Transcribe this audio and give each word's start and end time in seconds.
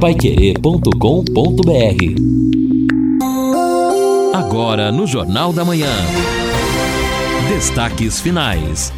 paiquerê.com.br 0.00 0.94
Agora 4.32 4.92
no 4.92 5.08
Jornal 5.08 5.52
da 5.52 5.64
Manhã. 5.64 5.90
Destaques 7.48 8.20
finais. 8.20 8.92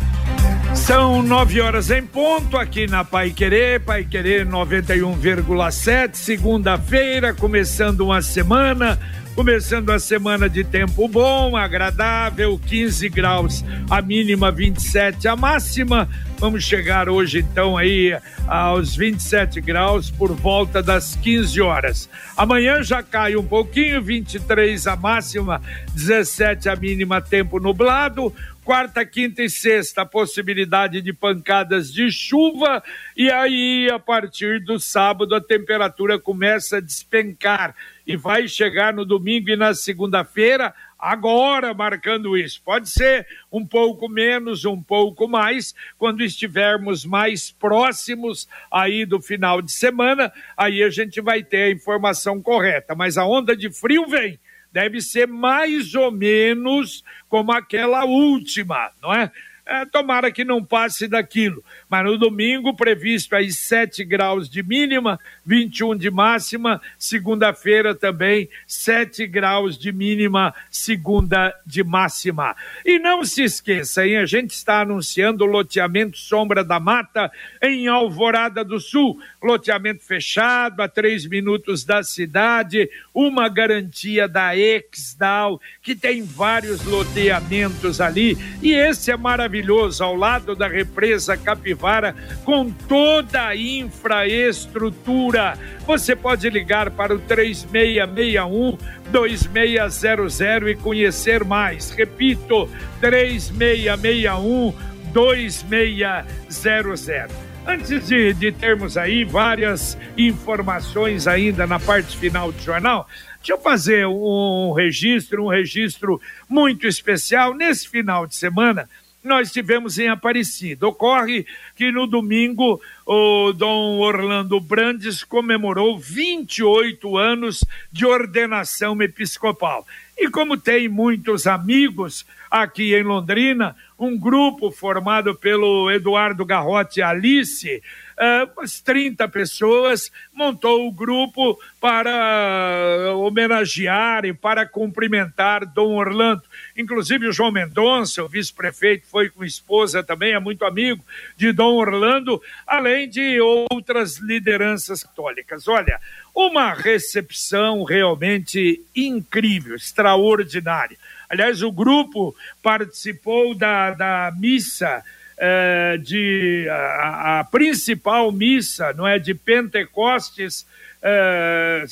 São 0.75 1.23
nove 1.23 1.59
horas 1.59 1.91
em 1.91 2.03
ponto 2.03 2.59
aqui 2.59 2.87
na 2.87 3.03
Pai 3.03 3.31
Querer, 3.31 3.81
Pai 3.81 4.05
Querer 4.05 4.47
91,7, 4.47 6.15
segunda-feira, 6.15 7.33
começando 7.33 8.03
uma 8.03 8.21
semana, 8.21 8.99
começando 9.35 9.91
a 9.91 9.99
semana 9.99 10.51
de 10.51 10.63
tempo 10.63 11.09
bom, 11.09 11.57
agradável, 11.57 12.61
15 12.67 13.09
graus, 13.09 13.65
a 13.89 14.03
mínima 14.03 14.53
27, 14.53 15.27
a 15.29 15.35
máxima. 15.35 16.07
Vamos 16.41 16.65
chegar 16.65 17.07
hoje 17.07 17.41
então 17.41 17.77
aí 17.77 18.19
aos 18.49 18.97
27 18.97 19.61
graus 19.61 20.11
por 20.11 20.33
volta 20.33 20.83
das 20.83 21.15
15 21.17 21.61
horas. 21.61 22.09
Amanhã 22.35 22.83
já 22.83 23.03
cai 23.03 23.37
um 23.37 23.47
pouquinho, 23.47 24.01
23 24.01 24.87
a 24.87 24.97
máxima, 24.97 25.61
17 25.95 26.71
a 26.71 26.77
mínima, 26.77 27.21
tempo 27.21 27.61
nublado. 27.61 28.35
Quarta, 28.65 29.05
quinta 29.05 29.43
e 29.43 29.51
sexta, 29.51 30.01
a 30.01 30.07
possibilidade 30.07 31.03
de 31.03 31.13
pancadas 31.13 31.93
de 31.93 32.11
chuva, 32.11 32.83
e 33.17 33.31
aí, 33.31 33.91
a 33.91 33.99
partir 33.99 34.61
do 34.61 34.79
sábado, 34.79 35.35
a 35.35 35.41
temperatura 35.41 36.19
começa 36.19 36.77
a 36.77 36.81
despencar. 36.81 37.75
E 38.07 38.17
vai 38.17 38.47
chegar 38.49 38.95
no 38.95 39.05
domingo 39.05 39.51
e 39.51 39.57
na 39.57 39.75
segunda-feira, 39.75 40.75
agora 41.01 41.73
marcando 41.73 42.37
isso. 42.37 42.61
Pode 42.63 42.89
ser 42.89 43.27
um 43.51 43.67
pouco 43.67 44.09
menos, 44.09 44.65
um 44.65 44.83
pouco 44.83 45.29
mais, 45.29 45.75
quando 45.99 46.23
estivermos 46.23 47.05
mais 47.05 47.51
próximos 47.51 48.49
aí 48.71 49.05
do 49.05 49.21
final 49.21 49.63
de 49.63 49.73
semana, 49.73 50.33
aí 50.57 50.83
a 50.83 50.91
gente 50.91 51.21
vai 51.21 51.43
ter 51.43 51.63
a 51.65 51.71
informação 51.71 52.43
correta. 52.43 52.95
Mas 52.95 53.17
a 53.17 53.25
onda 53.25 53.57
de 53.57 53.71
frio 53.71 54.07
vem 54.07 54.39
deve 54.73 55.01
ser 55.01 55.27
mais 55.27 55.95
ou 55.95 56.11
menos 56.11 57.05
como 57.29 57.53
aquela 57.53 58.05
última, 58.05 58.91
não 59.03 59.13
é? 59.13 59.31
É, 59.71 59.87
tomara 59.87 60.33
que 60.33 60.45
não 60.45 60.65
passe 60.65 61.07
daquilo. 61.07 61.63
Mas 61.89 62.05
no 62.05 62.19
domingo, 62.19 62.75
previsto 62.75 63.37
aí 63.37 63.53
7 63.53 64.05
graus 64.05 64.51
de 64.51 64.65
mínima, 64.65 65.17
21 65.47 65.97
de 65.97 66.11
máxima. 66.11 66.81
Segunda-feira 66.99 67.95
também 67.95 68.49
7 68.67 69.29
graus 69.29 69.79
de 69.79 69.93
mínima, 69.93 70.53
segunda 70.69 71.55
de 71.65 71.85
máxima. 71.85 72.57
E 72.85 72.99
não 72.99 73.25
se 73.25 73.45
esqueça, 73.45 74.05
hein? 74.05 74.17
A 74.17 74.27
gente 74.27 74.51
está 74.51 74.81
anunciando 74.81 75.45
o 75.45 75.47
loteamento 75.47 76.19
Sombra 76.19 76.65
da 76.65 76.81
Mata 76.81 77.31
em 77.63 77.87
Alvorada 77.87 78.65
do 78.65 78.81
Sul. 78.81 79.21
Loteamento 79.41 80.03
fechado, 80.03 80.83
a 80.83 80.89
três 80.89 81.25
minutos 81.25 81.85
da 81.85 82.03
cidade, 82.03 82.91
uma 83.15 83.49
garantia 83.49 84.27
da 84.27 84.57
Exdal, 84.57 85.61
que 85.81 85.95
tem 85.95 86.25
vários 86.25 86.85
loteamentos 86.85 88.01
ali. 88.01 88.37
E 88.61 88.73
esse 88.73 89.13
é 89.13 89.17
maravilhoso 89.17 89.60
maravilhoso 89.61 90.03
ao 90.03 90.17
lado 90.17 90.57
da 90.57 90.67
represa 90.67 91.37
Capivara 91.37 92.17
com 92.45 92.71
toda 92.71 93.49
a 93.49 93.57
infraestrutura. 93.57 95.59
Você 95.87 96.17
pode 96.17 96.49
ligar 96.49 96.91
para 96.91 97.15
o 97.15 97.19
3661 97.19 98.79
2600 99.11 100.41
e 100.69 100.75
conhecer 100.77 101.45
mais. 101.45 101.91
Repito, 101.91 102.67
3661 103.01 104.73
2600. 105.13 107.51
Antes 107.67 108.09
de, 108.09 108.33
de, 108.33 108.51
termos 108.51 108.97
aí 108.97 109.23
várias 109.23 109.99
informações 110.17 111.29
ainda 111.29 111.67
na 111.67 111.79
parte 111.79 112.17
final 112.17 112.51
do 112.51 112.59
jornal, 112.61 113.07
deixa 113.37 113.53
eu 113.53 113.59
fazer 113.59 114.07
um 114.07 114.73
registro, 114.73 115.45
um 115.45 115.49
registro 115.49 116.19
muito 116.49 116.87
especial. 116.87 117.53
Nesse 117.55 117.87
final 117.87 118.27
de 118.27 118.35
semana, 118.35 118.89
nós 119.23 119.53
tivemos 119.53 119.99
em 119.99 120.09
Aparecida. 120.09 120.89
Ocorre 120.89 121.47
que 121.77 121.93
no 121.93 122.07
domingo 122.07 122.81
o 123.07 123.53
Dom 123.53 123.99
Orlando 123.99 124.59
Brandes 124.61 125.23
comemorou 125.23 125.99
28 125.99 127.17
anos 127.17 127.65
de 127.93 128.07
ordenação 128.07 129.01
episcopal. 129.03 129.87
E 130.19 130.29
como 130.29 130.57
tem 130.57 130.89
muitos 130.89 131.47
amigos 131.47 132.27
aqui 132.51 132.95
em 132.95 133.03
Londrina, 133.03 133.77
um 133.99 134.19
grupo 134.19 134.71
formado 134.71 135.35
pelo 135.35 135.91
Eduardo 135.91 136.45
Garrote 136.45 137.01
Alice, 137.01 137.83
uh, 138.21 138.51
umas 138.57 138.81
30 138.81 139.27
pessoas, 139.29 140.13
montou 140.33 140.87
o 140.87 140.93
grupo 140.93 141.59
para 141.81 143.15
homenagear 143.17 144.27
e 144.27 144.35
para 144.35 144.67
cumprimentar 144.67 145.65
Dom 145.65 145.97
Orlando. 145.97 146.43
Inclusive 146.77 147.27
o 147.27 147.33
João 147.33 147.51
Mendonça, 147.51 148.23
o 148.23 148.29
vice-prefeito, 148.29 149.07
foi 149.07 149.31
com 149.31 149.45
esposa 149.45 150.03
também, 150.03 150.35
é 150.35 150.39
muito 150.39 150.65
amigo 150.65 151.03
de 151.37 151.51
Dom 151.53 151.77
Orlando, 151.77 152.41
além 152.67 153.09
de 153.09 153.41
outras 153.41 154.19
lideranças 154.19 155.03
católicas. 155.03 155.67
Olha, 155.67 155.99
uma 156.35 156.75
recepção 156.75 157.83
realmente 157.83 158.85
incrível, 158.95 159.75
extraordinária. 159.75 160.99
Aliás, 161.29 161.63
o 161.63 161.71
grupo 161.71 162.35
participou 162.63 163.55
da, 163.55 163.93
da 163.93 164.33
missa 164.37 165.03
é, 165.43 165.97
de 165.97 166.69
a, 166.69 167.41
a, 167.41 167.45
principal 167.45 168.31
missa, 168.31 168.93
não 168.93 169.09
é, 169.09 169.19
de 169.19 169.33
Pentecostes 169.33 170.67
é, 171.03 171.85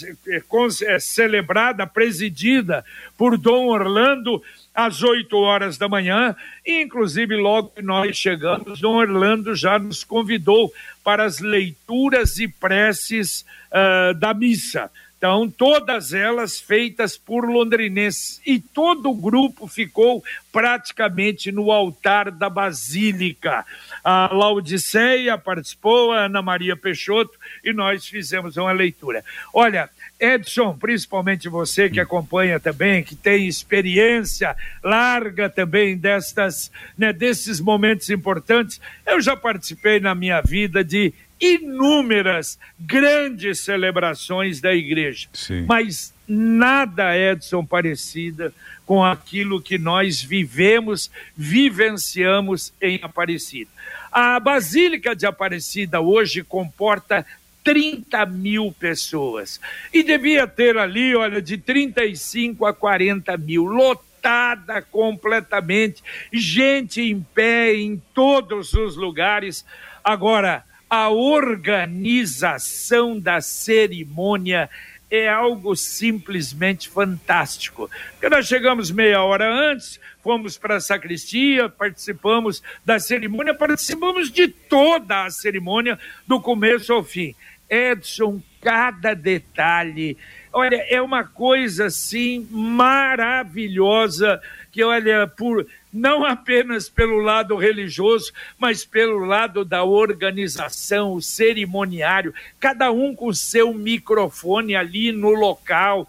é, 0.87 0.99
celebrada, 0.99 1.87
presidida 1.87 2.85
por 3.17 3.39
Dom 3.39 3.69
Orlando 3.69 4.43
às 4.75 5.03
8 5.03 5.35
horas 5.39 5.79
da 5.79 5.89
manhã, 5.89 6.37
e 6.65 6.83
inclusive 6.83 7.35
logo 7.37 7.71
que 7.71 7.81
nós 7.81 8.15
chegamos, 8.19 8.81
Dom 8.81 8.97
Orlando 8.97 9.55
já 9.55 9.79
nos 9.79 10.05
convidou 10.05 10.71
para 11.03 11.25
as 11.25 11.39
leituras 11.39 12.39
e 12.39 12.47
preces 12.47 13.47
uh, 13.73 14.13
da 14.15 14.35
missa. 14.35 14.91
Então, 15.19 15.51
todas 15.51 16.13
elas 16.13 16.61
feitas 16.61 17.19
por 17.19 17.45
londrinenses. 17.45 18.41
E 18.47 18.61
todo 18.61 19.11
o 19.11 19.15
grupo 19.15 19.67
ficou 19.67 20.23
praticamente 20.53 21.51
no 21.51 21.73
altar 21.73 22.31
da 22.31 22.49
Basílica. 22.49 23.67
A 24.05 24.31
Laudiceia 24.33 25.37
participou, 25.37 26.13
a 26.13 26.27
Ana 26.27 26.41
Maria 26.41 26.77
Peixoto, 26.77 27.37
e 27.65 27.73
nós 27.73 28.07
fizemos 28.07 28.57
uma 28.57 28.71
leitura. 28.71 29.25
Olha, 29.53 29.91
Edson, 30.21 30.79
principalmente 30.79 31.49
você 31.49 31.91
que 31.91 31.99
acompanha 31.99 32.61
também, 32.61 33.03
que 33.03 33.17
tem 33.17 33.49
experiência 33.49 34.57
larga 34.85 35.51
também 35.51 35.97
destas, 35.97 36.71
né, 36.97 37.13
desses 37.13 37.61
momentos 37.61 38.09
importantes, 38.09 38.81
eu 39.05 39.21
já 39.21 39.37
participei 39.37 39.99
na 39.99 40.15
minha 40.15 40.41
vida 40.41 40.85
de 40.85 41.13
inúmeras 41.41 42.59
grandes 42.79 43.61
celebrações 43.61 44.61
da 44.61 44.75
igreja, 44.75 45.29
Sim. 45.33 45.65
mas 45.67 46.13
nada, 46.27 47.17
Edson, 47.17 47.65
parecida 47.65 48.53
com 48.85 49.05
aquilo 49.05 49.61
que 49.61 49.79
nós 49.79 50.23
vivemos, 50.23 51.11
vivenciamos 51.37 52.73
em 52.81 52.99
Aparecida. 53.03 53.71
A 54.11 54.41
Basílica 54.41 55.15
de 55.15 55.27
Aparecida 55.27 56.01
hoje 56.01 56.43
comporta 56.43 57.25
30 57.63 58.25
mil 58.25 58.75
pessoas. 58.79 59.61
E 59.93 60.03
devia 60.03 60.47
ter 60.47 60.79
ali, 60.79 61.15
olha, 61.15 61.43
de 61.43 61.59
35 61.59 62.65
a 62.65 62.73
40 62.73 63.37
mil, 63.37 63.65
lotada 63.65 64.81
completamente, 64.81 66.03
gente 66.33 67.03
em 67.03 67.21
pé 67.21 67.75
em 67.75 68.03
todos 68.15 68.73
os 68.73 68.97
lugares. 68.97 69.67
Agora, 70.03 70.65
a 70.89 71.11
organização 71.11 73.19
da 73.19 73.41
cerimônia 73.41 74.71
é 75.11 75.29
algo 75.29 75.75
simplesmente 75.75 76.89
fantástico. 76.89 77.91
Porque 78.13 78.29
nós 78.29 78.47
chegamos 78.47 78.91
meia 78.91 79.23
hora 79.23 79.51
antes, 79.51 79.99
fomos 80.23 80.59
para 80.59 80.77
a 80.77 80.81
sacristia, 80.81 81.69
participamos 81.69 82.63
da 82.85 82.99
cerimônia, 82.99 83.55
participamos 83.55 84.31
de 84.31 84.49
toda 84.49 85.25
a 85.25 85.31
cerimônia, 85.31 85.99
do 86.27 86.41
começo 86.41 86.93
ao 86.93 87.03
fim. 87.03 87.35
Edson, 87.69 88.43
cada 88.61 89.15
detalhe. 89.15 90.17
Olha, 90.53 90.85
é 90.89 91.01
uma 91.01 91.25
coisa 91.25 91.87
assim 91.87 92.47
maravilhosa 92.51 94.41
que 94.73 94.83
olha 94.83 95.27
por 95.27 95.67
não 95.93 96.25
apenas 96.25 96.89
pelo 96.89 97.19
lado 97.19 97.57
religioso, 97.57 98.33
mas 98.59 98.85
pelo 98.85 99.19
lado 99.25 99.65
da 99.65 99.85
organização, 99.85 101.15
o 101.15 101.23
cerimoniário, 101.23 102.35
cada 102.61 102.91
um 102.91 103.15
com 103.15 103.33
seu 103.33 103.73
microfone 103.73 104.77
ali 104.77 105.13
no 105.13 105.31
local. 105.31 106.09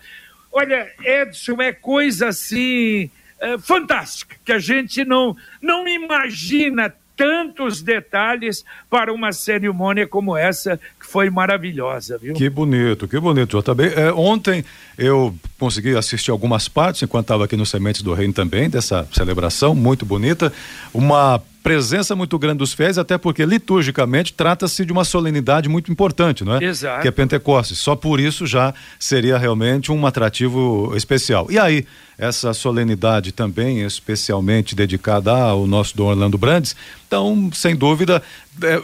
Olha, 0.51 0.91
Edson, 1.03 1.61
é 1.61 1.71
coisa 1.71 2.29
assim 2.29 3.09
é, 3.39 3.57
fantástica, 3.57 4.35
que 4.43 4.51
a 4.51 4.59
gente 4.59 5.05
não, 5.05 5.35
não 5.61 5.87
imagina 5.87 6.93
tantos 7.19 7.81
detalhes 7.81 8.63
para 8.89 9.13
uma 9.13 9.33
cerimônia 9.33 10.07
como 10.07 10.37
essa, 10.37 10.79
que 10.97 11.05
foi 11.05 11.29
maravilhosa, 11.29 12.17
viu? 12.17 12.33
Que 12.33 12.49
bonito, 12.49 13.09
que 13.09 13.19
bonito, 13.19 13.61
JB. 13.61 13.93
É, 13.93 14.13
ontem 14.13 14.63
eu 14.97 15.35
consegui 15.59 15.97
assistir 15.97 16.31
algumas 16.31 16.69
partes, 16.69 17.03
enquanto 17.03 17.25
estava 17.25 17.43
aqui 17.43 17.57
no 17.57 17.65
Sementes 17.65 18.01
do 18.01 18.13
Reino 18.13 18.31
também, 18.31 18.69
dessa 18.69 19.05
celebração 19.11 19.75
muito 19.75 20.05
bonita. 20.05 20.53
Uma 20.93 21.43
presença 21.61 22.15
muito 22.15 22.37
grande 22.39 22.59
dos 22.59 22.73
fiéis, 22.73 22.97
até 22.97 23.17
porque 23.17 23.45
liturgicamente 23.45 24.33
trata-se 24.33 24.85
de 24.85 24.91
uma 24.91 25.03
solenidade 25.03 25.67
muito 25.67 25.91
importante, 25.91 26.43
não 26.43 26.55
é? 26.55 26.63
Exato. 26.63 27.01
Que 27.01 27.07
é 27.07 27.11
Pentecostes. 27.11 27.79
Só 27.79 27.95
por 27.95 28.19
isso 28.19 28.47
já 28.47 28.73
seria 28.99 29.37
realmente 29.37 29.91
um 29.91 30.05
atrativo 30.05 30.93
especial. 30.95 31.47
E 31.49 31.59
aí, 31.59 31.85
essa 32.17 32.53
solenidade 32.53 33.31
também 33.31 33.81
especialmente 33.83 34.75
dedicada 34.75 35.31
ao 35.31 35.67
nosso 35.67 35.95
Dom 35.95 36.07
Orlando 36.07 36.37
Brandes, 36.37 36.75
então, 37.07 37.49
sem 37.53 37.75
dúvida, 37.75 38.21
é, 38.61 38.67
é, 38.67 38.79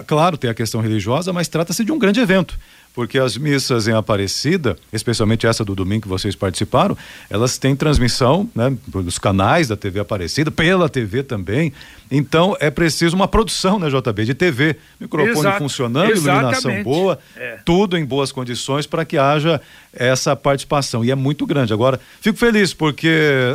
é 0.00 0.02
claro, 0.06 0.36
tem 0.36 0.50
a 0.50 0.54
questão 0.54 0.80
religiosa, 0.80 1.32
mas 1.32 1.48
trata-se 1.48 1.84
de 1.84 1.92
um 1.92 1.98
grande 1.98 2.20
evento 2.20 2.58
porque 2.96 3.18
as 3.18 3.36
missas 3.36 3.86
em 3.86 3.92
Aparecida, 3.92 4.74
especialmente 4.90 5.46
essa 5.46 5.62
do 5.62 5.74
domingo 5.74 6.04
que 6.04 6.08
vocês 6.08 6.34
participaram, 6.34 6.96
elas 7.28 7.58
têm 7.58 7.76
transmissão, 7.76 8.48
né, 8.54 8.74
pelos 8.90 9.18
canais 9.18 9.68
da 9.68 9.76
TV 9.76 10.00
Aparecida, 10.00 10.50
pela 10.50 10.88
TV 10.88 11.22
também. 11.22 11.74
Então 12.10 12.56
é 12.58 12.70
preciso 12.70 13.14
uma 13.14 13.28
produção, 13.28 13.78
né, 13.78 13.90
JB, 13.90 14.24
de 14.24 14.32
TV, 14.32 14.76
microfone 14.98 15.40
Exato. 15.40 15.58
funcionando, 15.58 16.10
Exatamente. 16.10 16.38
iluminação 16.38 16.82
boa, 16.82 17.18
é. 17.36 17.58
tudo 17.66 17.98
em 17.98 18.04
boas 18.04 18.32
condições 18.32 18.86
para 18.86 19.04
que 19.04 19.18
haja 19.18 19.60
essa 19.92 20.34
participação. 20.34 21.04
E 21.04 21.10
é 21.10 21.14
muito 21.14 21.44
grande. 21.44 21.74
Agora, 21.74 22.00
fico 22.22 22.38
feliz 22.38 22.72
porque 22.72 23.08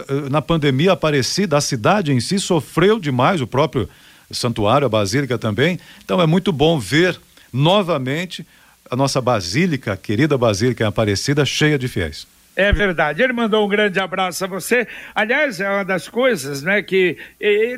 eh, 0.07 0.29
na 0.29 0.43
pandemia 0.43 0.91
Aparecida, 0.91 1.57
a 1.57 1.61
cidade 1.61 2.11
em 2.11 2.19
si 2.19 2.37
sofreu 2.37 2.99
demais, 2.99 3.41
o 3.41 3.47
próprio 3.47 3.89
santuário, 4.29 4.85
a 4.85 4.89
basílica 4.89 5.35
também. 5.39 5.79
Então 6.05 6.21
é 6.21 6.27
muito 6.27 6.53
bom 6.53 6.77
ver 6.77 7.19
novamente 7.51 8.45
a 8.91 8.95
nossa 8.95 9.21
basílica, 9.21 9.93
a 9.93 9.97
querida 9.97 10.37
basílica 10.37 10.85
Aparecida, 10.85 11.45
cheia 11.45 11.79
de 11.79 11.87
fiéis. 11.87 12.27
É 12.53 12.73
verdade. 12.73 13.23
Ele 13.23 13.31
mandou 13.31 13.65
um 13.65 13.69
grande 13.69 13.97
abraço 13.97 14.43
a 14.43 14.47
você. 14.47 14.85
Aliás, 15.15 15.61
é 15.61 15.69
uma 15.69 15.85
das 15.85 16.09
coisas, 16.09 16.61
né, 16.61 16.81
que 16.81 17.17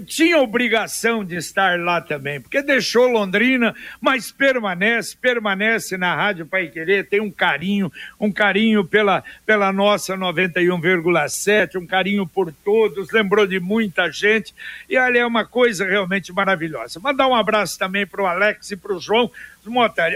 tinha 0.07 0.39
obrigação 0.39 1.23
de 1.23 1.35
estar 1.35 1.79
lá 1.79 2.01
também, 2.01 2.41
porque 2.41 2.59
deixou 2.63 3.07
Londrina, 3.07 3.75
mas 4.01 4.31
permanece, 4.31 5.15
permanece 5.15 5.95
na 5.95 6.15
Rádio 6.15 6.47
Pai 6.47 6.69
Querer, 6.69 7.07
tem 7.07 7.21
um 7.21 7.29
carinho, 7.29 7.91
um 8.19 8.31
carinho 8.31 8.83
pela, 8.83 9.23
pela 9.45 9.71
nossa 9.71 10.17
91,7, 10.17 11.79
um 11.79 11.85
carinho 11.85 12.25
por 12.25 12.51
todos, 12.65 13.11
lembrou 13.11 13.45
de 13.45 13.59
muita 13.59 14.11
gente, 14.11 14.55
e 14.89 14.97
ali 14.97 15.19
é 15.19 15.25
uma 15.25 15.45
coisa 15.45 15.85
realmente 15.85 16.33
maravilhosa. 16.33 16.99
Mandar 16.99 17.27
um 17.27 17.35
abraço 17.35 17.77
também 17.77 18.07
para 18.07 18.23
o 18.23 18.25
Alex 18.25 18.71
e 18.71 18.75
para 18.75 18.95
o 18.95 18.99
João, 18.99 19.29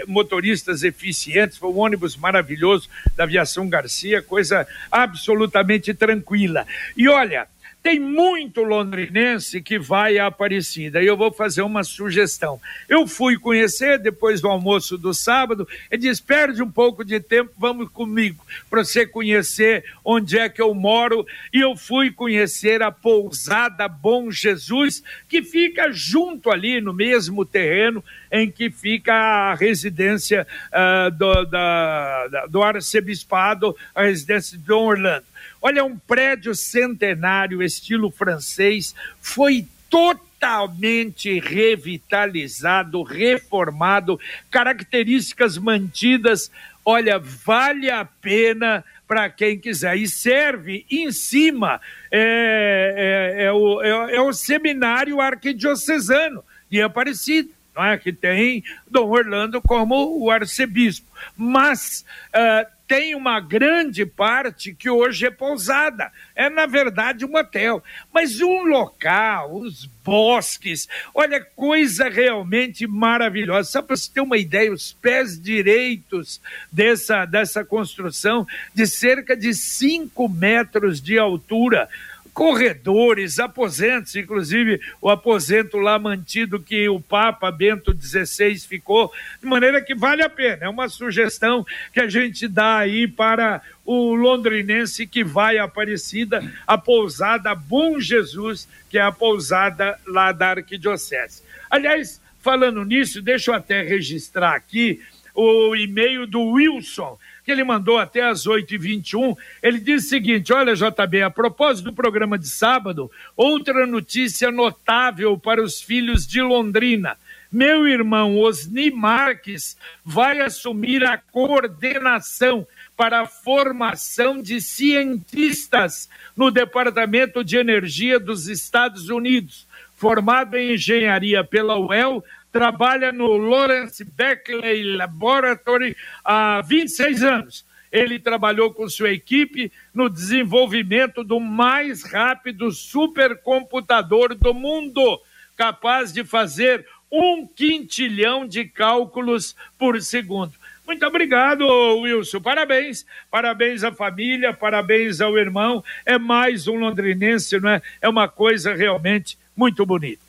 motoristas 0.06 0.82
eficientes, 0.82 1.58
foi 1.58 1.70
um 1.70 1.78
ônibus 1.78 2.16
maravilhoso 2.16 2.88
da 3.16 3.24
Aviação 3.24 3.68
Garcia, 3.68 4.22
coisa 4.22 4.66
absolutamente 4.90 5.94
tranquila. 5.94 6.66
E 6.96 7.08
olha, 7.08 7.46
tem 7.82 7.98
muito 7.98 8.62
londrinense 8.62 9.62
que 9.62 9.78
vai 9.78 10.18
à 10.18 10.26
Aparecida 10.26 11.02
e 11.02 11.06
eu 11.06 11.16
vou 11.16 11.32
fazer 11.32 11.62
uma 11.62 11.82
sugestão. 11.82 12.60
Eu 12.88 13.06
fui 13.06 13.38
conhecer 13.38 13.98
depois 13.98 14.40
do 14.40 14.48
almoço 14.48 14.98
do 14.98 15.14
sábado 15.14 15.66
e 15.90 15.96
disse: 15.96 16.22
perde 16.22 16.62
um 16.62 16.70
pouco 16.70 17.04
de 17.04 17.20
tempo, 17.20 17.50
vamos 17.56 17.88
comigo 17.90 18.44
para 18.68 18.84
você 18.84 19.06
conhecer 19.06 19.84
onde 20.04 20.38
é 20.38 20.48
que 20.48 20.60
eu 20.60 20.74
moro. 20.74 21.26
E 21.52 21.60
eu 21.60 21.76
fui 21.76 22.10
conhecer 22.10 22.82
a 22.82 22.90
pousada 22.90 23.88
Bom 23.88 24.30
Jesus, 24.30 25.02
que 25.28 25.42
fica 25.42 25.90
junto 25.90 26.50
ali 26.50 26.80
no 26.80 26.92
mesmo 26.92 27.44
terreno 27.44 28.04
em 28.30 28.50
que 28.50 28.70
fica 28.70 29.14
a 29.14 29.54
residência 29.54 30.46
uh, 30.68 31.10
do, 31.10 31.44
da, 31.44 32.46
do 32.48 32.62
arcebispado, 32.62 33.74
a 33.94 34.02
residência 34.02 34.58
de 34.58 34.64
Dom 34.64 34.84
Orlando. 34.84 35.24
Olha, 35.60 35.84
um 35.84 35.98
prédio 35.98 36.54
centenário, 36.54 37.62
estilo 37.68 38.10
francês, 38.10 38.94
foi 39.20 39.66
totalmente 39.88 41.38
revitalizado, 41.38 43.02
reformado, 43.02 44.18
características 44.50 45.56
mantidas. 45.56 46.50
Olha, 46.84 47.18
vale 47.18 47.90
a 47.90 48.04
pena 48.04 48.84
para 49.06 49.30
quem 49.30 49.58
quiser. 49.58 49.96
E 49.96 50.06
serve 50.06 50.84
em 50.90 51.10
cima, 51.10 51.80
é, 52.12 53.36
é, 53.38 53.44
é, 53.44 53.52
o, 53.52 53.82
é, 53.82 54.16
é 54.16 54.20
o 54.20 54.32
seminário 54.32 55.20
arquidiocesano 55.20 56.44
de 56.70 56.82
Aparecida. 56.82 57.48
Não 57.74 57.84
é? 57.84 57.96
Que 57.96 58.12
tem 58.12 58.64
Dom 58.90 59.08
Orlando 59.08 59.62
como 59.62 60.18
o 60.20 60.30
arcebispo. 60.30 61.06
Mas 61.36 62.04
uh, 62.34 62.77
tem 62.88 63.14
uma 63.14 63.38
grande 63.38 64.06
parte 64.06 64.72
que 64.72 64.88
hoje 64.88 65.26
é 65.26 65.30
pousada. 65.30 66.10
É, 66.34 66.48
na 66.48 66.64
verdade, 66.64 67.26
um 67.26 67.36
hotel. 67.36 67.84
Mas 68.12 68.40
um 68.40 68.62
local, 68.62 69.54
os 69.54 69.84
bosques, 70.02 70.88
olha, 71.14 71.38
coisa 71.54 72.08
realmente 72.08 72.86
maravilhosa. 72.86 73.70
Só 73.70 73.82
para 73.82 73.94
você 73.94 74.10
ter 74.10 74.22
uma 74.22 74.38
ideia, 74.38 74.72
os 74.72 74.94
pés 74.94 75.38
direitos 75.38 76.40
dessa, 76.72 77.26
dessa 77.26 77.62
construção, 77.62 78.46
de 78.74 78.86
cerca 78.86 79.36
de 79.36 79.52
5 79.52 80.26
metros 80.26 80.98
de 80.98 81.18
altura 81.18 81.90
corredores, 82.38 83.40
aposentos, 83.40 84.14
inclusive 84.14 84.80
o 85.02 85.10
aposento 85.10 85.76
lá 85.76 85.98
mantido 85.98 86.60
que 86.60 86.88
o 86.88 87.00
Papa 87.00 87.50
Bento 87.50 87.92
XVI 87.92 88.56
ficou, 88.60 89.12
de 89.40 89.44
maneira 89.44 89.82
que 89.82 89.92
vale 89.92 90.22
a 90.22 90.30
pena. 90.30 90.66
É 90.66 90.68
uma 90.68 90.88
sugestão 90.88 91.66
que 91.92 91.98
a 91.98 92.08
gente 92.08 92.46
dá 92.46 92.78
aí 92.78 93.08
para 93.08 93.60
o 93.84 94.14
londrinense 94.14 95.04
que 95.04 95.24
vai 95.24 95.58
à 95.58 95.64
Aparecida, 95.64 96.40
a 96.64 96.78
pousada 96.78 97.52
Bom 97.56 97.98
Jesus, 97.98 98.68
que 98.88 98.98
é 98.98 99.02
a 99.02 99.10
pousada 99.10 99.98
lá 100.06 100.30
da 100.30 100.50
Arquidiocese. 100.50 101.42
Aliás, 101.68 102.20
falando 102.40 102.84
nisso, 102.84 103.20
deixa 103.20 103.50
eu 103.50 103.54
até 103.56 103.82
registrar 103.82 104.54
aqui 104.54 105.00
o 105.34 105.74
e-mail 105.74 106.24
do 106.24 106.40
Wilson 106.40 107.18
que 107.48 107.52
ele 107.52 107.64
mandou 107.64 107.96
até 107.96 108.28
às 108.28 108.46
8h21. 108.46 109.34
Ele 109.62 109.80
diz 109.80 110.04
o 110.04 110.08
seguinte: 110.10 110.52
olha, 110.52 110.74
JB, 110.74 111.22
a 111.22 111.30
propósito 111.30 111.86
do 111.86 111.94
programa 111.94 112.38
de 112.38 112.46
sábado, 112.46 113.10
outra 113.34 113.86
notícia 113.86 114.50
notável 114.50 115.38
para 115.38 115.62
os 115.62 115.80
filhos 115.80 116.26
de 116.26 116.42
Londrina. 116.42 117.16
Meu 117.50 117.88
irmão 117.88 118.38
Osni 118.38 118.90
Marques 118.90 119.78
vai 120.04 120.40
assumir 120.40 121.02
a 121.06 121.16
coordenação 121.16 122.66
para 122.94 123.22
a 123.22 123.26
formação 123.26 124.42
de 124.42 124.60
cientistas 124.60 126.06
no 126.36 126.50
Departamento 126.50 127.42
de 127.42 127.56
Energia 127.56 128.20
dos 128.20 128.46
Estados 128.46 129.08
Unidos. 129.08 129.66
Formado 129.96 130.54
em 130.54 130.74
engenharia 130.74 131.42
pela 131.42 131.78
UEL, 131.78 132.22
trabalha 132.52 133.12
no 133.12 133.36
Lawrence 133.36 134.04
Beckley 134.04 134.96
Laboratory 134.96 135.96
há 136.24 136.60
26 136.62 137.22
anos. 137.22 137.64
Ele 137.90 138.18
trabalhou 138.18 138.72
com 138.72 138.88
sua 138.88 139.10
equipe 139.10 139.72
no 139.94 140.10
desenvolvimento 140.10 141.24
do 141.24 141.40
mais 141.40 142.02
rápido 142.02 142.70
supercomputador 142.70 144.34
do 144.34 144.52
mundo, 144.52 145.20
capaz 145.56 146.12
de 146.12 146.22
fazer 146.22 146.86
um 147.10 147.46
quintilhão 147.46 148.46
de 148.46 148.64
cálculos 148.66 149.56
por 149.78 150.00
segundo. 150.02 150.52
Muito 150.86 151.04
obrigado, 151.06 151.66
Wilson. 152.00 152.40
Parabéns. 152.40 153.04
Parabéns 153.30 153.84
à 153.84 153.92
família, 153.92 154.54
parabéns 154.54 155.20
ao 155.20 155.36
irmão. 155.36 155.84
É 156.04 156.18
mais 156.18 156.66
um 156.66 156.76
londrinense, 156.76 157.60
não 157.60 157.70
é? 157.70 157.82
É 158.00 158.08
uma 158.08 158.26
coisa 158.26 158.74
realmente 158.74 159.38
muito 159.56 159.84
bonita. 159.84 160.27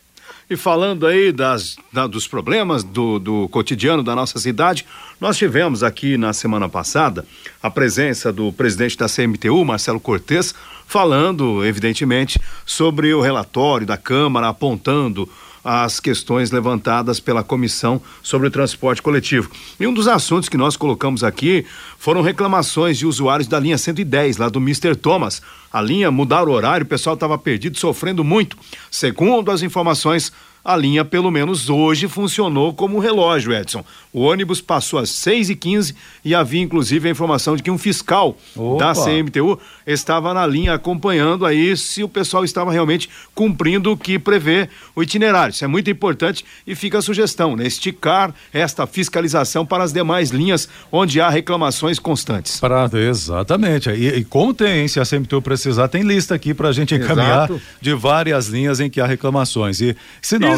E 0.49 0.57
falando 0.57 1.05
aí 1.05 1.31
das, 1.31 1.77
da, 1.93 2.07
dos 2.07 2.27
problemas 2.27 2.83
do, 2.83 3.19
do 3.19 3.47
cotidiano 3.49 4.01
da 4.01 4.15
nossa 4.15 4.39
cidade, 4.39 4.83
nós 5.21 5.37
tivemos 5.37 5.83
aqui 5.83 6.17
na 6.17 6.33
semana 6.33 6.67
passada 6.67 7.23
a 7.61 7.69
presença 7.69 8.33
do 8.33 8.51
presidente 8.51 8.97
da 8.97 9.05
CMTU, 9.07 9.63
Marcelo 9.63 9.99
Cortes, 9.99 10.55
falando, 10.87 11.63
evidentemente, 11.63 12.41
sobre 12.65 13.13
o 13.13 13.21
relatório 13.21 13.85
da 13.85 13.95
Câmara, 13.95 14.47
apontando 14.47 15.29
as 15.63 15.99
questões 15.99 16.51
levantadas 16.51 17.19
pela 17.19 17.43
comissão 17.43 18.01
sobre 18.21 18.47
o 18.47 18.51
transporte 18.51 19.01
coletivo. 19.01 19.49
E 19.79 19.85
um 19.85 19.93
dos 19.93 20.07
assuntos 20.07 20.49
que 20.49 20.57
nós 20.57 20.75
colocamos 20.75 21.23
aqui 21.23 21.65
foram 21.97 22.21
reclamações 22.21 22.97
de 22.97 23.05
usuários 23.05 23.47
da 23.47 23.59
linha 23.59 23.77
110, 23.77 24.37
lá 24.37 24.49
do 24.49 24.59
Mr. 24.59 24.95
Thomas. 24.95 25.41
A 25.71 25.81
linha 25.81 26.09
mudaram 26.09 26.51
o 26.51 26.55
horário, 26.55 26.85
o 26.85 26.89
pessoal 26.89 27.13
estava 27.13 27.37
perdido, 27.37 27.77
sofrendo 27.77 28.23
muito. 28.23 28.57
Segundo 28.89 29.51
as 29.51 29.61
informações 29.61 30.31
a 30.63 30.75
linha, 30.75 31.05
pelo 31.05 31.31
menos 31.31 31.69
hoje, 31.69 32.07
funcionou 32.07 32.73
como 32.73 32.97
um 32.97 32.99
relógio, 32.99 33.53
Edson. 33.53 33.83
O 34.11 34.21
ônibus 34.21 34.59
passou 34.59 34.99
às 34.99 35.09
6 35.11 35.51
e 35.51 35.55
15 35.55 35.95
e 36.25 36.33
havia, 36.33 36.61
inclusive, 36.61 37.07
a 37.07 37.11
informação 37.11 37.55
de 37.55 37.63
que 37.63 37.69
um 37.69 37.77
fiscal 37.77 38.35
Opa. 38.55 38.93
da 38.93 38.93
CMTU 38.93 39.59
estava 39.85 40.33
na 40.33 40.45
linha 40.45 40.73
acompanhando 40.73 41.45
aí 41.45 41.75
se 41.77 42.03
o 42.03 42.09
pessoal 42.09 42.43
estava 42.43 42.71
realmente 42.71 43.09
cumprindo 43.35 43.91
o 43.91 43.97
que 43.97 44.17
prevê 44.17 44.67
o 44.95 45.03
itinerário. 45.03 45.51
Isso 45.53 45.63
é 45.63 45.67
muito 45.67 45.89
importante 45.89 46.43
e 46.65 46.75
fica 46.75 46.97
a 46.97 47.01
sugestão, 47.01 47.55
né? 47.55 47.65
Esticar 47.67 48.33
esta 48.51 48.87
fiscalização 48.87 49.65
para 49.65 49.83
as 49.83 49.93
demais 49.93 50.31
linhas 50.31 50.67
onde 50.91 51.21
há 51.21 51.29
reclamações 51.29 51.99
constantes. 51.99 52.59
Pra, 52.59 52.89
exatamente. 52.93 53.89
E, 53.91 54.07
e 54.07 54.23
como 54.23 54.53
tem, 54.53 54.87
se 54.87 54.99
a 54.99 55.05
CMTU 55.05 55.41
precisar, 55.41 55.87
tem 55.87 56.01
lista 56.01 56.35
aqui 56.35 56.53
para 56.53 56.69
a 56.69 56.71
gente 56.71 56.95
encaminhar 56.95 57.49
Exato. 57.49 57.61
de 57.79 57.93
várias 57.93 58.47
linhas 58.47 58.79
em 58.79 58.89
que 58.89 58.99
há 58.99 59.05
reclamações. 59.05 59.79
E 59.81 59.95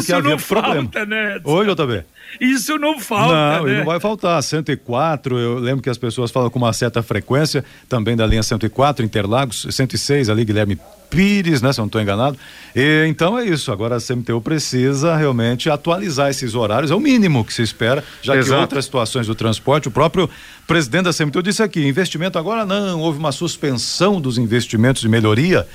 Isso 0.00 0.06
que 0.06 0.12
havia 0.12 0.30
não 0.30 0.38
problema. 0.38 0.82
Falta, 0.82 1.06
né? 1.06 1.40
Oi, 1.44 1.66
JB. 1.66 2.04
Isso 2.40 2.78
não 2.78 2.98
falta. 2.98 3.58
Não, 3.58 3.64
né? 3.66 3.78
não 3.78 3.84
vai 3.84 4.00
faltar. 4.00 4.42
104, 4.42 5.38
eu 5.38 5.58
lembro 5.58 5.82
que 5.82 5.90
as 5.90 5.98
pessoas 5.98 6.30
falam 6.30 6.50
com 6.50 6.58
uma 6.58 6.72
certa 6.72 7.02
frequência, 7.02 7.64
também 7.88 8.16
da 8.16 8.26
linha 8.26 8.42
104, 8.42 9.04
Interlagos, 9.04 9.66
106 9.70 10.28
ali, 10.28 10.44
Guilherme 10.44 10.78
Pires, 11.10 11.60
né? 11.60 11.72
Se 11.72 11.78
eu 11.78 11.82
não 11.82 11.88
estou 11.88 12.00
enganado. 12.00 12.38
E, 12.74 13.04
então 13.06 13.38
é 13.38 13.44
isso. 13.44 13.70
Agora 13.70 13.96
a 13.96 14.00
CMTU 14.00 14.40
precisa 14.40 15.14
realmente 15.14 15.68
atualizar 15.68 16.30
esses 16.30 16.54
horários, 16.54 16.90
é 16.90 16.94
o 16.94 17.00
mínimo 17.00 17.44
que 17.44 17.52
se 17.52 17.62
espera, 17.62 18.02
já 18.22 18.34
Exato. 18.34 18.56
que 18.56 18.60
outras 18.62 18.84
situações 18.86 19.26
do 19.26 19.34
transporte, 19.34 19.88
o 19.88 19.90
próprio 19.90 20.28
presidente 20.66 21.04
da 21.04 21.12
CMTU 21.12 21.42
disse 21.42 21.62
aqui: 21.62 21.86
investimento 21.86 22.38
agora 22.38 22.64
não, 22.64 23.00
houve 23.00 23.18
uma 23.18 23.32
suspensão 23.32 24.20
dos 24.20 24.38
investimentos 24.38 25.02
de 25.02 25.08
melhoria. 25.08 25.66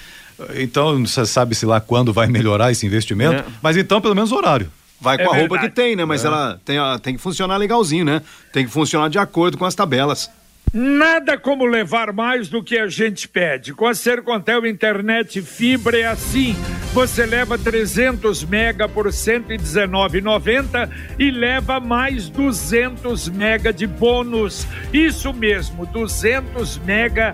Então, 0.56 1.06
você 1.06 1.25
sabe 1.25 1.56
se 1.56 1.65
lá 1.65 1.79
quando 1.79 2.13
vai 2.13 2.27
melhorar 2.27 2.72
esse 2.72 2.86
investimento, 2.86 3.41
é. 3.41 3.46
mas 3.62 3.77
então 3.77 4.00
pelo 4.01 4.15
menos 4.15 4.32
horário. 4.32 4.72
Vai 5.00 5.15
é 5.15 5.17
com 5.20 5.29
a 5.29 5.34
verdade. 5.34 5.50
roupa 5.50 5.67
que 5.67 5.70
tem, 5.74 5.96
né? 5.96 6.06
Mas 6.06 6.24
é. 6.24 6.27
ela 6.27 6.60
tem, 6.65 6.77
tem 7.01 7.15
que 7.15 7.22
funcionar 7.22 7.58
legalzinho, 7.58 8.03
né? 8.03 8.22
Tem 8.51 8.65
que 8.65 8.72
funcionar 8.72 9.10
de 9.10 9.20
acordo 9.20 9.58
com 9.58 9.65
as 9.65 9.75
tabelas. 9.75 10.29
Nada 10.74 11.38
como 11.38 11.65
levar 11.65 12.12
mais 12.12 12.50
do 12.50 12.62
que 12.62 12.77
a 12.77 12.88
gente 12.88 13.27
pede. 13.27 13.74
Com 13.74 13.88
a 13.88 13.96
Sercontel 13.96 14.65
Internet 14.65 15.41
Fibra 15.41 15.98
é 15.98 16.06
assim. 16.06 16.58
Você 16.94 17.25
leva 17.25 17.58
300 17.58 18.44
mega 18.44 18.89
por 18.89 19.08
119,90 19.08 20.89
e 21.17 21.32
leva 21.32 21.79
mais 21.79 22.27
200 22.27 23.29
mega 23.29 23.72
de 23.72 23.88
bônus. 23.88 24.67
Isso 24.91 25.32
mesmo, 25.32 25.86
200 25.86 26.79
mega 26.79 27.34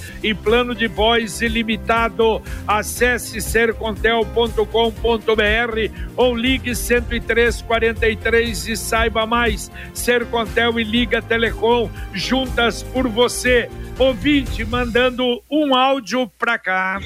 e 0.23 0.33
plano 0.33 0.73
de 0.75 0.87
voz 0.87 1.41
ilimitado. 1.41 2.41
Acesse 2.67 3.41
sercontel.com.br 3.41 4.65
ou 6.15 6.35
ligue 6.35 6.73
10343 6.75 8.67
e 8.67 8.77
saiba 8.77 9.25
mais. 9.25 9.71
Sercontel 9.93 10.79
e 10.79 10.83
Liga 10.83 11.21
Telecom 11.21 11.89
juntas 12.13 12.83
por 12.83 13.07
você. 13.07 13.69
Ouvinte 13.99 14.65
mandando 14.65 15.41
um 15.49 15.75
áudio 15.75 16.27
pra 16.39 16.57
cá. 16.57 16.99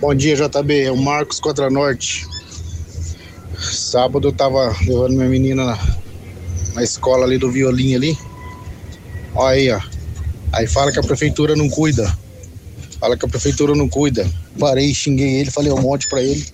Bom 0.00 0.14
dia, 0.14 0.34
JB. 0.34 0.84
É 0.84 0.90
o 0.90 0.96
Marcos 0.96 1.38
Contra 1.38 1.70
Norte. 1.70 2.26
Sábado 3.56 4.28
eu 4.28 4.32
tava 4.32 4.74
levando 4.86 5.12
minha 5.12 5.28
menina 5.28 5.64
na, 5.64 5.78
na 6.74 6.82
escola 6.82 7.24
ali 7.24 7.38
do 7.38 7.50
violino 7.50 7.96
ali. 7.96 8.18
Olha 9.34 9.54
aí, 9.54 9.70
ó. 9.70 9.80
Aí 10.52 10.66
fala 10.66 10.90
que 10.90 10.98
a 10.98 11.02
prefeitura 11.02 11.54
não 11.54 11.68
cuida. 11.68 12.12
Fala 13.00 13.16
que 13.16 13.24
a 13.24 13.28
prefeitura 13.28 13.74
não 13.74 13.88
cuida. 13.88 14.28
Parei, 14.58 14.92
xinguei 14.92 15.40
ele, 15.40 15.50
falei 15.50 15.72
um 15.72 15.80
monte 15.80 16.06
pra 16.08 16.22
ele. 16.22 16.44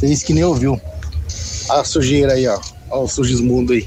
Fez 0.00 0.22
que 0.22 0.32
nem 0.32 0.42
ouviu. 0.42 0.80
A 1.68 1.84
sujeira 1.84 2.32
aí, 2.32 2.48
ó. 2.48 2.58
Olha 2.90 3.02
o 3.02 3.08
sujismundo 3.08 3.74
aí. 3.74 3.86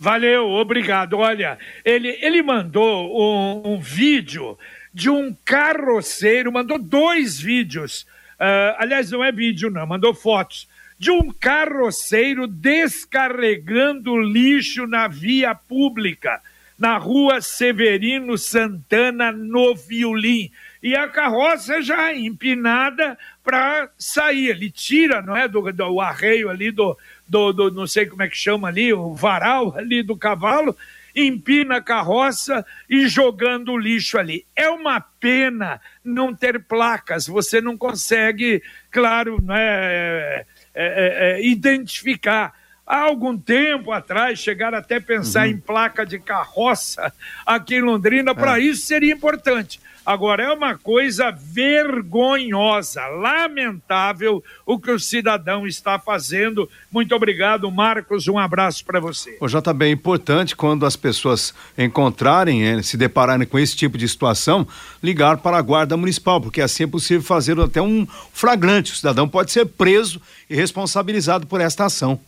Valeu, 0.00 0.48
obrigado. 0.48 1.18
Olha, 1.18 1.58
ele, 1.84 2.16
ele 2.22 2.42
mandou 2.42 3.20
um, 3.20 3.74
um 3.74 3.80
vídeo 3.80 4.56
de 4.94 5.10
um 5.10 5.36
carroceiro, 5.44 6.50
mandou 6.50 6.78
dois 6.78 7.38
vídeos. 7.38 8.06
Uh, 8.40 8.78
aliás, 8.78 9.10
não 9.10 9.22
é 9.22 9.30
vídeo, 9.30 9.68
não, 9.68 9.86
mandou 9.86 10.14
fotos. 10.14 10.66
De 10.98 11.10
um 11.10 11.30
carroceiro 11.30 12.46
descarregando 12.46 14.16
lixo 14.16 14.86
na 14.86 15.06
via 15.06 15.54
pública 15.54 16.40
na 16.78 16.96
rua 16.96 17.40
Severino 17.40 18.38
Santana, 18.38 19.32
no 19.32 19.74
Violim. 19.74 20.50
E 20.80 20.94
a 20.94 21.08
carroça 21.08 21.82
já 21.82 22.14
empinada 22.14 23.18
para 23.42 23.90
sair. 23.98 24.50
Ele 24.50 24.70
tira, 24.70 25.20
não 25.20 25.36
é? 25.36 25.48
Do, 25.48 25.72
do 25.72 26.00
arreio 26.00 26.48
ali 26.48 26.70
do, 26.70 26.96
do, 27.26 27.52
do, 27.52 27.70
não 27.72 27.86
sei 27.86 28.06
como 28.06 28.22
é 28.22 28.28
que 28.28 28.36
chama 28.36 28.68
ali, 28.68 28.92
o 28.92 29.12
varal 29.12 29.76
ali 29.76 30.02
do 30.04 30.16
cavalo, 30.16 30.76
empina 31.14 31.78
a 31.78 31.82
carroça 31.82 32.64
e 32.88 33.08
jogando 33.08 33.72
o 33.72 33.78
lixo 33.78 34.16
ali. 34.16 34.46
É 34.54 34.68
uma 34.70 35.00
pena 35.00 35.80
não 36.04 36.32
ter 36.32 36.62
placas, 36.62 37.26
você 37.26 37.60
não 37.60 37.76
consegue, 37.76 38.62
claro, 38.90 39.42
não 39.42 39.54
é, 39.54 40.46
é, 40.74 40.86
é, 40.86 41.32
é 41.40 41.44
identificar 41.44 42.54
Há 42.88 43.00
algum 43.00 43.36
tempo 43.36 43.92
atrás, 43.92 44.38
chegaram 44.38 44.78
até 44.78 44.96
a 44.96 45.00
pensar 45.00 45.46
uhum. 45.46 45.52
em 45.52 45.58
placa 45.58 46.06
de 46.06 46.18
carroça 46.18 47.12
aqui 47.44 47.74
em 47.74 47.82
Londrina, 47.82 48.34
para 48.34 48.58
é. 48.58 48.62
isso 48.62 48.86
seria 48.86 49.12
importante. 49.12 49.78
Agora, 50.06 50.42
é 50.42 50.50
uma 50.50 50.74
coisa 50.74 51.30
vergonhosa, 51.30 53.06
lamentável 53.08 54.42
o 54.64 54.78
que 54.80 54.90
o 54.90 54.98
cidadão 54.98 55.66
está 55.66 55.98
fazendo. 55.98 56.66
Muito 56.90 57.14
obrigado, 57.14 57.70
Marcos. 57.70 58.26
Um 58.26 58.38
abraço 58.38 58.82
para 58.86 59.00
você. 59.00 59.36
O 59.38 59.46
JB 59.46 59.84
é 59.84 59.90
importante 59.90 60.56
quando 60.56 60.86
as 60.86 60.96
pessoas 60.96 61.52
encontrarem, 61.76 62.64
eh, 62.64 62.80
se 62.80 62.96
depararem 62.96 63.46
com 63.46 63.58
esse 63.58 63.76
tipo 63.76 63.98
de 63.98 64.08
situação, 64.08 64.66
ligar 65.02 65.36
para 65.36 65.58
a 65.58 65.60
Guarda 65.60 65.94
Municipal, 65.94 66.40
porque 66.40 66.62
assim 66.62 66.84
é 66.84 66.86
possível 66.86 67.22
fazer 67.22 67.60
até 67.60 67.82
um 67.82 68.08
flagrante. 68.32 68.92
O 68.92 68.96
cidadão 68.96 69.28
pode 69.28 69.52
ser 69.52 69.66
preso 69.66 70.22
e 70.48 70.56
responsabilizado 70.56 71.46
por 71.46 71.60
esta 71.60 71.84
ação. 71.84 72.18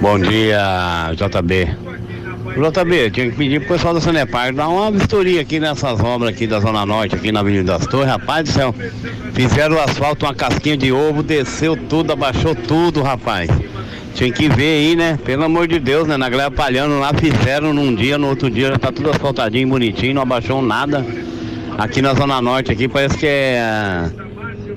Bom 0.00 0.18
dia, 0.18 1.12
JB. 1.14 1.76
JB, 2.56 3.10
tinha 3.10 3.30
que 3.30 3.36
pedir 3.36 3.60
pro 3.60 3.74
pessoal 3.74 3.92
da 3.92 4.00
Sanepar 4.00 4.52
dar 4.54 4.68
uma 4.68 4.90
vistoria 4.90 5.42
aqui 5.42 5.60
nessas 5.60 6.00
obras 6.00 6.30
aqui 6.30 6.46
da 6.46 6.58
Zona 6.58 6.86
Norte, 6.86 7.14
aqui 7.14 7.30
na 7.30 7.40
Avenida 7.40 7.74
das 7.78 7.86
Torres, 7.86 8.08
rapaz 8.08 8.48
do 8.48 8.52
céu. 8.52 8.74
Fizeram 9.34 9.76
o 9.76 9.80
asfalto, 9.80 10.24
uma 10.24 10.34
casquinha 10.34 10.76
de 10.76 10.90
ovo, 10.90 11.22
desceu 11.22 11.76
tudo, 11.76 12.12
abaixou 12.12 12.54
tudo, 12.54 13.02
rapaz. 13.02 13.50
Tinha 14.14 14.32
que 14.32 14.48
ver 14.48 14.78
aí, 14.78 14.96
né? 14.96 15.18
Pelo 15.22 15.44
amor 15.44 15.68
de 15.68 15.78
Deus, 15.78 16.08
né? 16.08 16.16
Na 16.16 16.30
Gleba 16.30 16.50
Palhano 16.50 16.98
lá 16.98 17.12
fizeram 17.12 17.74
num 17.74 17.94
dia, 17.94 18.16
no 18.16 18.28
outro 18.28 18.50
dia 18.50 18.68
já 18.68 18.78
tá 18.78 18.90
tudo 18.90 19.10
asfaltadinho, 19.10 19.68
bonitinho, 19.68 20.14
não 20.14 20.22
abaixou 20.22 20.62
nada. 20.62 21.04
Aqui 21.76 22.00
na 22.00 22.14
Zona 22.14 22.40
Norte, 22.40 22.72
aqui 22.72 22.88
parece 22.88 23.18
que 23.18 23.26
é. 23.26 24.10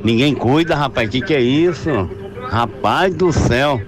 Ninguém 0.03 0.36
cuida, 0.36 0.75
rapaz. 0.75 1.10
Que 1.10 1.22
que 1.22 1.34
é 1.34 1.42
isso? 1.42 2.10
Rapaz 2.50 3.15
do 3.15 3.32
céu. 3.32 3.82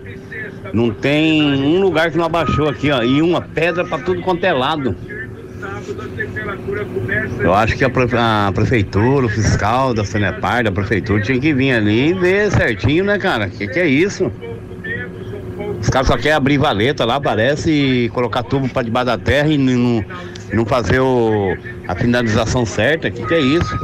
Não 0.75 0.91
tem 0.91 1.41
um 1.41 1.79
lugar 1.79 2.11
que 2.11 2.17
não 2.17 2.25
abaixou 2.25 2.67
aqui, 2.67 2.91
ó. 2.91 3.01
E 3.01 3.21
uma 3.21 3.39
pedra 3.39 3.85
para 3.85 4.03
tudo 4.03 4.21
quanto 4.21 4.43
é 4.43 4.51
lado. 4.51 4.93
Eu 7.39 7.53
acho 7.53 7.77
que 7.77 7.85
a, 7.85 7.88
a, 8.47 8.51
prefeitura, 8.51 9.25
o 9.25 9.29
fiscal 9.29 9.93
da 9.93 10.03
Sanepar, 10.03 10.65
da 10.65 10.73
prefeitura, 10.73 11.21
tinha 11.21 11.39
que 11.39 11.53
vir 11.53 11.71
ali 11.71 12.09
e 12.09 12.13
ver 12.13 12.51
certinho, 12.51 13.05
né, 13.05 13.17
cara? 13.17 13.47
Que 13.47 13.69
que 13.69 13.79
é 13.79 13.88
isso? 13.88 14.29
Os 15.79 15.88
caras 15.88 16.07
só 16.07 16.17
querem 16.17 16.33
abrir 16.33 16.57
valeta 16.57 17.05
lá, 17.05 17.21
parece, 17.21 17.71
e 17.71 18.09
colocar 18.09 18.43
tubo 18.43 18.67
para 18.67 18.83
debaixo 18.83 19.05
da 19.05 19.17
terra 19.17 19.47
e 19.47 19.57
não, 19.57 20.03
não 20.51 20.65
fazer 20.65 20.99
o, 20.99 21.55
a 21.88 21.95
finalização 21.95 22.65
certa. 22.65 23.09
Que 23.09 23.25
que 23.25 23.33
é 23.33 23.39
isso? 23.39 23.79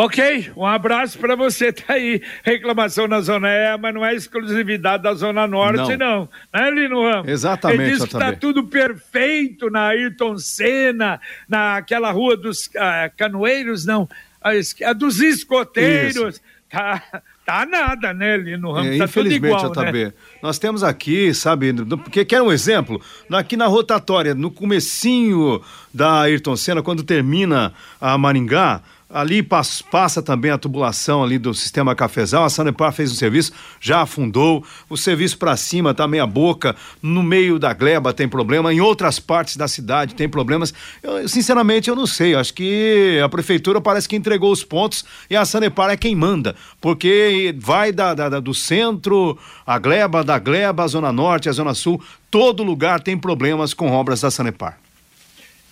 Ok, 0.00 0.52
um 0.56 0.64
abraço 0.64 1.18
para 1.18 1.34
você. 1.34 1.72
Tá 1.78 1.94
aí. 1.94 2.22
Reclamação 2.44 3.08
na 3.08 3.20
Zona 3.20 3.48
E, 3.48 3.76
mas 3.78 3.94
não 3.94 4.04
é 4.04 4.14
exclusividade 4.14 5.02
da 5.02 5.12
Zona 5.12 5.46
Norte, 5.46 5.96
não. 5.96 6.28
Não, 6.52 6.60
né, 6.60 6.70
Lino 6.70 7.02
Ramos? 7.02 7.28
Exatamente. 7.28 7.80
Ele 7.80 7.90
diz 7.90 7.98
que 8.04 8.04
está 8.04 8.32
tudo 8.32 8.64
perfeito 8.64 9.70
na 9.70 9.88
Ayrton 9.88 10.38
Senna, 10.38 11.20
naquela 11.48 12.10
rua 12.12 12.36
dos 12.36 12.66
uh, 12.66 13.10
canoeiros, 13.16 13.84
não, 13.84 14.08
a, 14.40 14.50
a 14.88 14.92
dos 14.92 15.20
escoteiros. 15.20 16.36
Isso. 16.36 16.40
Tá, 16.70 17.22
tá 17.46 17.66
nada, 17.66 18.12
né, 18.12 18.36
Lino 18.36 18.70
Ramos? 18.72 18.94
É, 18.94 18.98
tá 18.98 19.04
infelizmente, 19.04 19.56
tudo 19.56 19.80
igual, 19.80 19.92
né? 19.92 20.12
Nós 20.42 20.58
temos 20.58 20.84
aqui, 20.84 21.32
sabe, 21.34 21.72
porque 21.72 22.24
quer 22.24 22.42
um 22.42 22.52
exemplo? 22.52 23.00
Aqui 23.32 23.56
na 23.56 23.66
rotatória, 23.66 24.34
no 24.34 24.50
comecinho 24.50 25.60
da 25.92 26.22
Ayrton 26.22 26.56
Senna, 26.56 26.82
quando 26.82 27.02
termina 27.02 27.72
a 28.00 28.18
Maringá, 28.18 28.82
Ali 29.10 29.42
passa 29.42 30.20
também 30.22 30.50
a 30.50 30.58
tubulação 30.58 31.24
ali 31.24 31.38
do 31.38 31.54
sistema 31.54 31.94
cafezal. 31.94 32.44
A 32.44 32.50
Sanepar 32.50 32.92
fez 32.92 33.10
um 33.10 33.14
serviço, 33.14 33.52
já 33.80 34.02
afundou. 34.02 34.62
O 34.86 34.98
serviço 34.98 35.38
para 35.38 35.56
cima 35.56 35.94
tá 35.94 36.06
meia 36.06 36.26
boca. 36.26 36.76
No 37.00 37.22
meio 37.22 37.58
da 37.58 37.72
gleba 37.72 38.12
tem 38.12 38.28
problema. 38.28 38.72
Em 38.72 38.82
outras 38.82 39.18
partes 39.18 39.56
da 39.56 39.66
cidade 39.66 40.14
tem 40.14 40.28
problemas. 40.28 40.74
Eu, 41.02 41.26
sinceramente, 41.26 41.88
eu 41.88 41.96
não 41.96 42.06
sei. 42.06 42.34
Acho 42.34 42.52
que 42.52 43.18
a 43.24 43.28
prefeitura 43.30 43.80
parece 43.80 44.06
que 44.06 44.14
entregou 44.14 44.52
os 44.52 44.62
pontos 44.62 45.06
e 45.30 45.34
a 45.34 45.44
Sanepar 45.46 45.88
é 45.88 45.96
quem 45.96 46.14
manda. 46.14 46.54
Porque 46.78 47.54
vai 47.58 47.92
da, 47.92 48.12
da, 48.12 48.40
do 48.40 48.52
centro, 48.52 49.38
a 49.66 49.78
gleba, 49.78 50.22
da 50.22 50.38
gleba, 50.38 50.84
a 50.84 50.86
zona 50.86 51.10
norte, 51.10 51.48
a 51.48 51.52
zona 51.52 51.72
sul. 51.72 51.98
Todo 52.30 52.62
lugar 52.62 53.00
tem 53.00 53.16
problemas 53.16 53.72
com 53.72 53.90
obras 53.90 54.20
da 54.20 54.30
Sanepar. 54.30 54.78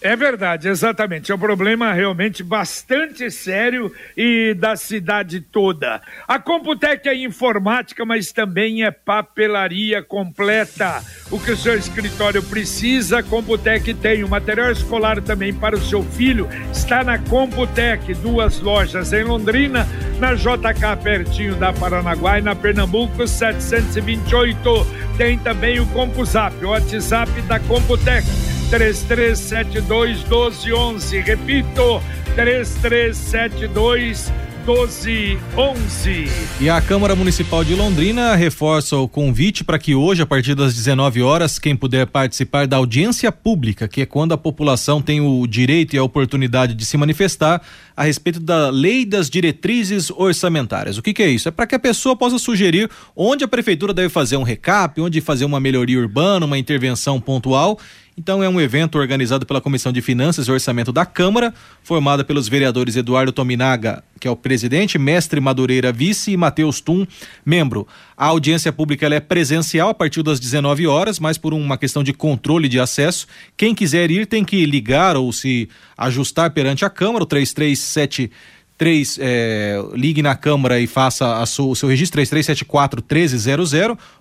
É 0.00 0.14
verdade, 0.14 0.68
exatamente. 0.68 1.32
É 1.32 1.34
um 1.34 1.38
problema 1.38 1.90
realmente 1.92 2.42
bastante 2.42 3.30
sério 3.30 3.90
e 4.14 4.52
da 4.54 4.76
cidade 4.76 5.40
toda. 5.40 6.02
A 6.28 6.38
Computec 6.38 7.08
é 7.08 7.14
informática, 7.14 8.04
mas 8.04 8.30
também 8.30 8.84
é 8.84 8.90
papelaria 8.90 10.02
completa. 10.02 11.02
O 11.30 11.40
que 11.40 11.50
o 11.50 11.56
seu 11.56 11.76
escritório 11.78 12.42
precisa, 12.42 13.20
a 13.20 13.22
Computec 13.22 13.94
tem. 13.94 14.22
O 14.22 14.28
material 14.28 14.70
escolar 14.70 15.22
também 15.22 15.52
para 15.54 15.76
o 15.76 15.80
seu 15.80 16.02
filho 16.02 16.46
está 16.70 17.02
na 17.02 17.18
Computec. 17.18 18.12
Duas 18.16 18.60
lojas 18.60 19.14
em 19.14 19.24
Londrina, 19.24 19.88
na 20.20 20.34
JK, 20.34 21.02
pertinho 21.02 21.54
da 21.56 21.72
Paranaguá 21.72 22.38
e 22.38 22.42
na 22.42 22.54
Pernambuco, 22.54 23.26
728. 23.26 24.86
Tem 25.16 25.38
também 25.38 25.80
o 25.80 25.86
CompuZap, 25.86 26.62
o 26.62 26.68
WhatsApp 26.68 27.32
da 27.42 27.58
Computec 27.60 28.26
3372 28.70 30.18
1211. 30.24 31.20
Repito, 31.20 32.02
3372 32.34 34.32
1211. 34.66 36.24
E 36.60 36.68
a 36.68 36.80
Câmara 36.80 37.14
Municipal 37.14 37.62
de 37.62 37.72
Londrina 37.76 38.34
reforça 38.34 38.96
o 38.96 39.06
convite 39.06 39.62
para 39.62 39.78
que 39.78 39.94
hoje, 39.94 40.22
a 40.22 40.26
partir 40.26 40.56
das 40.56 40.74
19 40.74 41.22
horas, 41.22 41.56
quem 41.56 41.76
puder 41.76 42.04
participar 42.08 42.66
da 42.66 42.76
audiência 42.76 43.30
pública, 43.30 43.86
que 43.86 44.02
é 44.02 44.06
quando 44.06 44.32
a 44.32 44.38
população 44.38 45.00
tem 45.00 45.20
o 45.20 45.46
direito 45.46 45.94
e 45.94 45.98
a 45.98 46.02
oportunidade 46.02 46.74
de 46.74 46.84
se 46.84 46.96
manifestar 46.96 47.62
a 47.96 48.02
respeito 48.02 48.40
da 48.40 48.68
lei 48.68 49.06
das 49.06 49.30
diretrizes 49.30 50.10
orçamentárias. 50.10 50.98
O 50.98 51.02
que, 51.02 51.14
que 51.14 51.22
é 51.22 51.28
isso? 51.28 51.48
É 51.48 51.52
para 51.52 51.66
que 51.68 51.76
a 51.76 51.78
pessoa 51.78 52.16
possa 52.16 52.36
sugerir 52.36 52.90
onde 53.14 53.44
a 53.44 53.48
prefeitura 53.48 53.94
deve 53.94 54.08
fazer 54.08 54.36
um 54.36 54.42
recap, 54.42 55.00
onde 55.00 55.20
fazer 55.20 55.44
uma 55.44 55.60
melhoria 55.60 56.00
urbana, 56.00 56.44
uma 56.44 56.58
intervenção 56.58 57.20
pontual 57.20 57.78
então 58.16 58.42
é 58.42 58.48
um 58.48 58.58
evento 58.58 58.96
organizado 58.96 59.44
pela 59.44 59.60
Comissão 59.60 59.92
de 59.92 60.00
Finanças 60.00 60.48
e 60.48 60.50
Orçamento 60.50 60.90
da 60.90 61.04
Câmara, 61.04 61.52
formada 61.82 62.24
pelos 62.24 62.48
vereadores 62.48 62.96
Eduardo 62.96 63.30
Tominaga, 63.30 64.02
que 64.18 64.26
é 64.26 64.30
o 64.30 64.36
presidente, 64.36 64.98
Mestre 64.98 65.38
Madureira 65.38 65.92
vice 65.92 66.32
e 66.32 66.36
Matheus 66.36 66.80
Tum, 66.80 67.06
membro. 67.44 67.86
A 68.16 68.26
audiência 68.26 68.72
pública 68.72 69.06
é 69.06 69.20
presencial 69.20 69.90
a 69.90 69.94
partir 69.94 70.22
das 70.22 70.40
19 70.40 70.86
horas, 70.86 71.20
mas 71.20 71.36
por 71.36 71.52
uma 71.52 71.76
questão 71.76 72.02
de 72.02 72.14
controle 72.14 72.68
de 72.68 72.80
acesso, 72.80 73.26
quem 73.56 73.74
quiser 73.74 74.10
ir 74.10 74.26
tem 74.26 74.42
que 74.42 74.64
ligar 74.64 75.16
ou 75.16 75.30
se 75.30 75.68
ajustar 75.96 76.50
perante 76.52 76.84
a 76.84 76.90
Câmara, 76.90 77.24
o 77.24 77.26
337 77.26 78.30
3, 78.78 79.18
é, 79.20 79.82
ligue 79.94 80.22
na 80.22 80.34
Câmara 80.34 80.78
e 80.78 80.86
faça 80.86 81.44
sua, 81.46 81.66
o 81.66 81.76
seu 81.76 81.88
registro 81.88 82.16
3374 82.16 83.02
1300. 83.02 83.72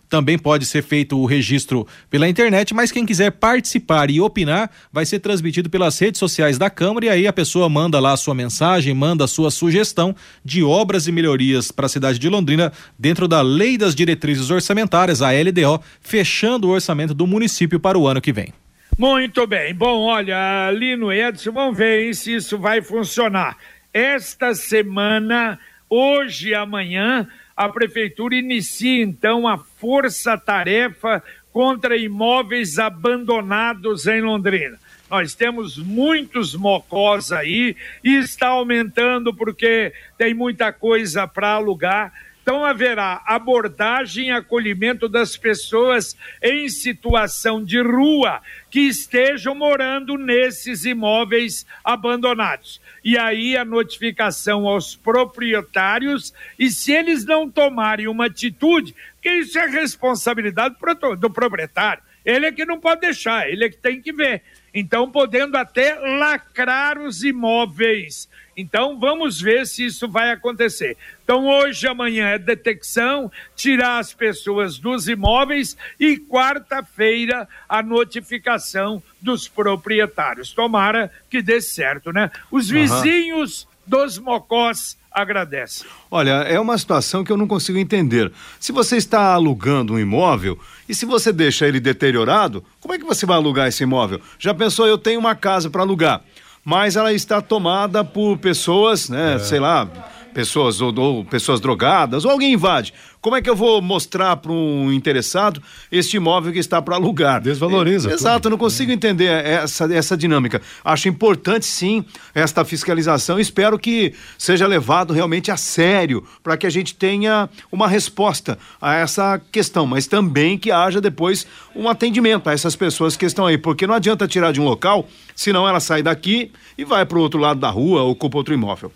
Também 0.08 0.38
pode 0.38 0.66
ser 0.66 0.84
feito 0.84 1.18
o 1.18 1.26
registro 1.26 1.86
pela 2.10 2.30
internet, 2.30 2.74
mas 2.74 2.92
quem 2.92 3.06
quiser 3.06 3.32
participar 3.32 4.10
e 4.12 4.22
opinar 4.22 4.70
vai 4.92 5.06
ser 5.06 5.20
transmitido 5.20 5.70
pelas 5.70 5.98
redes 5.98 6.20
sociais 6.20 6.58
da 6.58 6.70
Câmara 6.70 7.08
e 7.08 7.10
aí 7.10 7.28
a 7.28 7.34
pessoa 7.34 7.68
manda 7.68 8.00
lá 8.00 8.14
a 8.14 8.18
sua 8.18 8.36
mensagem, 8.36 8.94
manda 8.94 9.26
a 9.26 9.28
sua 9.28 9.50
sugestão 9.50 10.16
de 10.44 10.64
obras 10.64 11.08
e 11.08 11.12
melhorias 11.12 11.72
para 11.72 11.88
a 11.88 11.90
cidade 11.90 12.20
de 12.20 12.30
Londrina 12.30 12.72
dentro 13.00 13.28
da 13.28 13.42
Lei 13.42 13.78
das 13.78 13.96
Diretrizes 13.96 14.52
Orçamentárias, 14.52 15.22
a 15.22 15.32
LDO, 15.32 15.82
fechando 16.00 16.68
o 16.68 16.72
orçamento 16.72 17.14
do 17.14 17.26
município 17.26 17.80
para 17.80 17.98
o 17.98 18.08
ano 18.08 18.22
que 18.22 18.32
vem. 18.32 18.54
Muito 18.98 19.46
bem. 19.46 19.74
Bom, 19.74 20.04
olha, 20.04 20.68
ali 20.68 20.96
no 20.96 21.12
Edson, 21.12 21.52
vamos 21.52 21.78
ver 21.78 22.16
se 22.16 22.36
isso 22.36 22.58
vai 22.58 22.82
funcionar. 22.82 23.58
Esta 23.96 24.54
semana, 24.54 25.58
hoje 25.90 26.50
e 26.50 26.54
amanhã, 26.54 27.30
a 27.56 27.70
prefeitura 27.70 28.36
inicia 28.36 29.02
então 29.02 29.48
a 29.48 29.58
força-tarefa 29.58 31.24
contra 31.54 31.96
imóveis 31.96 32.78
abandonados 32.78 34.06
em 34.06 34.20
Londrina. 34.20 34.78
Nós 35.10 35.34
temos 35.34 35.78
muitos 35.78 36.54
mocós 36.56 37.32
aí 37.32 37.74
e 38.04 38.18
está 38.18 38.48
aumentando 38.48 39.34
porque 39.34 39.94
tem 40.18 40.34
muita 40.34 40.74
coisa 40.74 41.26
para 41.26 41.52
alugar 41.52 42.12
então 42.46 42.64
haverá 42.64 43.24
abordagem 43.26 44.28
e 44.28 44.32
acolhimento 44.32 45.10
das 45.10 45.36
pessoas 45.36 46.16
em 46.40 46.70
situação 46.70 47.66
de 47.66 47.82
rua 47.82 48.40
que 48.70 48.82
estejam 48.82 49.56
morando 49.56 50.16
nesses 50.16 50.86
imóveis 50.86 51.66
abandonados. 51.84 52.80
E 53.06 53.20
aí 53.20 53.56
a 53.56 53.64
notificação 53.64 54.68
aos 54.68 54.96
proprietários 54.96 56.34
e 56.58 56.72
se 56.72 56.92
eles 56.92 57.24
não 57.24 57.48
tomarem 57.48 58.08
uma 58.08 58.26
atitude, 58.26 58.96
que 59.22 59.30
isso 59.30 59.60
é 59.60 59.68
responsabilidade 59.68 60.76
do 61.20 61.30
proprietário. 61.30 62.02
Ele 62.26 62.48
é 62.48 62.52
que 62.52 62.66
não 62.66 62.80
pode 62.80 63.02
deixar, 63.02 63.48
ele 63.48 63.66
é 63.66 63.70
que 63.70 63.78
tem 63.78 64.02
que 64.02 64.12
ver. 64.12 64.42
Então, 64.74 65.12
podendo 65.12 65.56
até 65.56 65.94
lacrar 65.94 66.98
os 66.98 67.24
imóveis 67.24 68.28
então 68.56 68.98
vamos 69.00 69.42
ver 69.42 69.68
se 69.68 69.86
isso 69.86 70.08
vai 70.08 70.32
acontecer. 70.32 70.98
Então 71.24 71.48
hoje, 71.48 71.88
amanhã 71.88 72.28
é 72.28 72.40
detecção, 72.40 73.32
tirar 73.56 74.00
as 74.00 74.14
pessoas 74.14 74.78
dos 74.78 75.08
imóveis 75.08 75.76
e 76.00 76.18
quarta-feira 76.18 77.48
a 77.68 77.84
notificação 77.84 79.02
dos 79.22 79.48
proprietários. 79.48 80.54
Tomara 80.54 81.12
que 81.30 81.42
dê 81.42 81.60
certo, 81.60 82.14
né? 82.14 82.32
Os 82.50 82.70
vizinhos 82.70 83.64
uhum. 83.64 83.70
dos 83.88 84.18
mocós 84.18 84.98
agradecem. 85.12 85.88
Olha, 86.12 86.32
é 86.44 86.60
uma 86.60 86.78
situação 86.78 87.24
que 87.24 87.32
eu 87.32 87.38
não 87.38 87.48
consigo 87.48 87.78
entender. 87.78 88.32
Se 88.60 88.72
você 88.72 88.98
está 88.98 89.34
alugando 89.34 89.94
um 89.94 90.00
imóvel 90.00 90.60
e 90.90 90.94
se 90.94 91.06
você 91.06 91.32
deixa 91.32 91.66
ele 91.66 91.80
deteriorado, 91.80 92.64
como 92.82 92.94
é 92.94 92.98
que 92.98 93.06
você 93.06 93.26
vai 93.26 93.38
alugar 93.38 93.68
esse 93.68 93.84
imóvel? 93.84 94.22
Já 94.38 94.54
pensou, 94.54 94.86
eu 94.86 94.98
tenho 94.98 95.20
uma 95.20 95.34
casa 95.34 95.70
para 95.70 95.82
alugar 95.82 96.22
mas 96.66 96.96
ela 96.96 97.14
está 97.14 97.42
tomada 97.42 98.04
por 98.04 98.40
pessoas, 98.40 99.08
né, 99.08 99.36
é. 99.36 99.40
sei 99.40 99.60
lá, 99.60 99.88
pessoas 100.36 100.82
ou, 100.82 100.94
ou, 101.00 101.24
pessoas 101.24 101.62
drogadas, 101.62 102.26
ou 102.26 102.32
alguém 102.32 102.52
invade. 102.52 102.94
Como 103.22 103.38
é 103.38 103.42
que 103.42 103.50
eu 103.50 103.56
vou 103.56 103.82
mostrar 103.82 104.36
para 104.36 104.52
um 104.52 104.92
interessado 104.92 105.64
este 105.90 106.18
imóvel 106.18 106.52
que 106.52 106.60
está 106.60 106.82
para 106.82 106.96
alugar? 106.96 107.42
Desvaloriza. 107.42 108.12
É, 108.12 108.14
exato, 108.14 108.50
não 108.50 108.58
consigo 108.58 108.92
entender 108.92 109.30
essa, 109.46 109.92
essa 109.92 110.18
dinâmica. 110.18 110.62
Acho 110.84 111.08
importante 111.08 111.66
sim 111.66 112.04
esta 112.36 112.66
fiscalização. 112.66 113.40
Espero 113.40 113.80
que 113.80 114.14
seja 114.38 114.68
levado 114.68 115.14
realmente 115.14 115.50
a 115.50 115.58
sério 115.58 116.24
para 116.44 116.58
que 116.58 116.68
a 116.68 116.70
gente 116.70 116.94
tenha 116.94 117.50
uma 117.72 117.88
resposta 117.88 118.60
a 118.80 118.94
essa 118.94 119.42
questão, 119.52 119.88
mas 119.88 120.06
também 120.06 120.58
que 120.58 120.70
haja 120.70 121.00
depois 121.00 121.48
um 121.74 121.88
atendimento 121.88 122.50
a 122.50 122.54
essas 122.54 122.76
pessoas 122.76 123.16
que 123.16 123.26
estão 123.26 123.48
aí, 123.48 123.58
porque 123.58 123.88
não 123.88 123.96
adianta 123.96 124.28
tirar 124.28 124.52
de 124.52 124.60
um 124.60 124.66
local, 124.66 125.08
senão 125.34 125.68
ela 125.68 125.80
sai 125.80 126.04
daqui 126.04 126.52
e 126.78 126.84
vai 126.84 127.06
para 127.06 127.18
o 127.18 127.22
outro 127.22 127.40
lado 127.40 127.60
da 127.60 127.70
rua 127.70 128.04
ou 128.04 128.12
ocupa 128.12 128.38
outro 128.38 128.54
imóvel. 128.54 128.92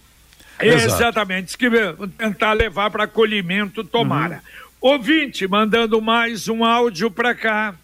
Exatamente, 0.62 1.58
que 1.58 1.70
tentar 2.18 2.54
levar 2.54 2.92
para 2.92 3.06
acolhimento, 3.06 3.84
tomara. 3.84 4.44
Uhum. 4.82 4.92
Ouvinte, 4.92 5.48
mandando 5.48 6.02
mais 6.02 6.48
um 6.48 6.64
áudio 6.64 7.10
para 7.12 7.36
cá. 7.36 7.76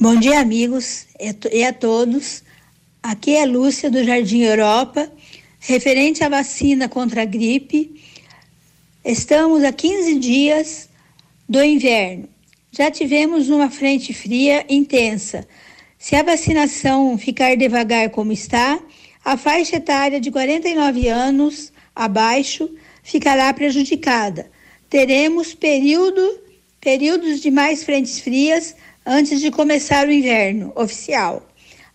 Bom 0.00 0.16
dia, 0.16 0.40
amigos 0.40 1.06
e 1.52 1.64
a 1.64 1.72
todos. 1.72 2.42
Aqui 3.02 3.34
é 3.36 3.46
Lúcia 3.46 3.90
do 3.90 4.02
Jardim 4.04 4.42
Europa, 4.42 5.10
referente 5.60 6.22
à 6.24 6.28
vacina 6.28 6.88
contra 6.88 7.22
a 7.22 7.24
gripe. 7.24 8.00
Estamos 9.04 9.64
a 9.64 9.72
15 9.72 10.18
dias 10.18 10.88
do 11.48 11.62
inverno. 11.62 12.28
Já 12.70 12.90
tivemos 12.90 13.48
uma 13.48 13.70
frente 13.70 14.14
fria 14.14 14.64
intensa. 14.68 15.46
Se 15.98 16.16
a 16.16 16.22
vacinação 16.22 17.16
ficar 17.18 17.56
devagar 17.56 18.10
como 18.10 18.32
está, 18.32 18.80
a 19.24 19.36
faixa 19.36 19.76
etária 19.76 20.20
de 20.20 20.30
49 20.30 21.08
anos 21.08 21.72
abaixo 21.94 22.68
ficará 23.02 23.52
prejudicada. 23.52 24.50
Teremos 24.88 25.54
período, 25.54 26.40
períodos 26.80 27.40
de 27.40 27.50
mais 27.50 27.84
frentes 27.84 28.20
frias 28.20 28.74
antes 29.06 29.40
de 29.40 29.50
começar 29.50 30.06
o 30.06 30.12
inverno 30.12 30.72
oficial. 30.74 31.48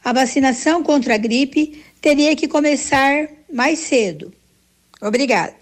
A 0.04 0.14
vacinação 0.14 0.84
contra 0.84 1.16
a 1.16 1.18
gripe 1.18 1.84
teria 2.02 2.36
que 2.36 2.48
começar 2.48 3.28
mais 3.54 3.80
cedo. 3.80 4.34
Obrigada. 5.02 5.56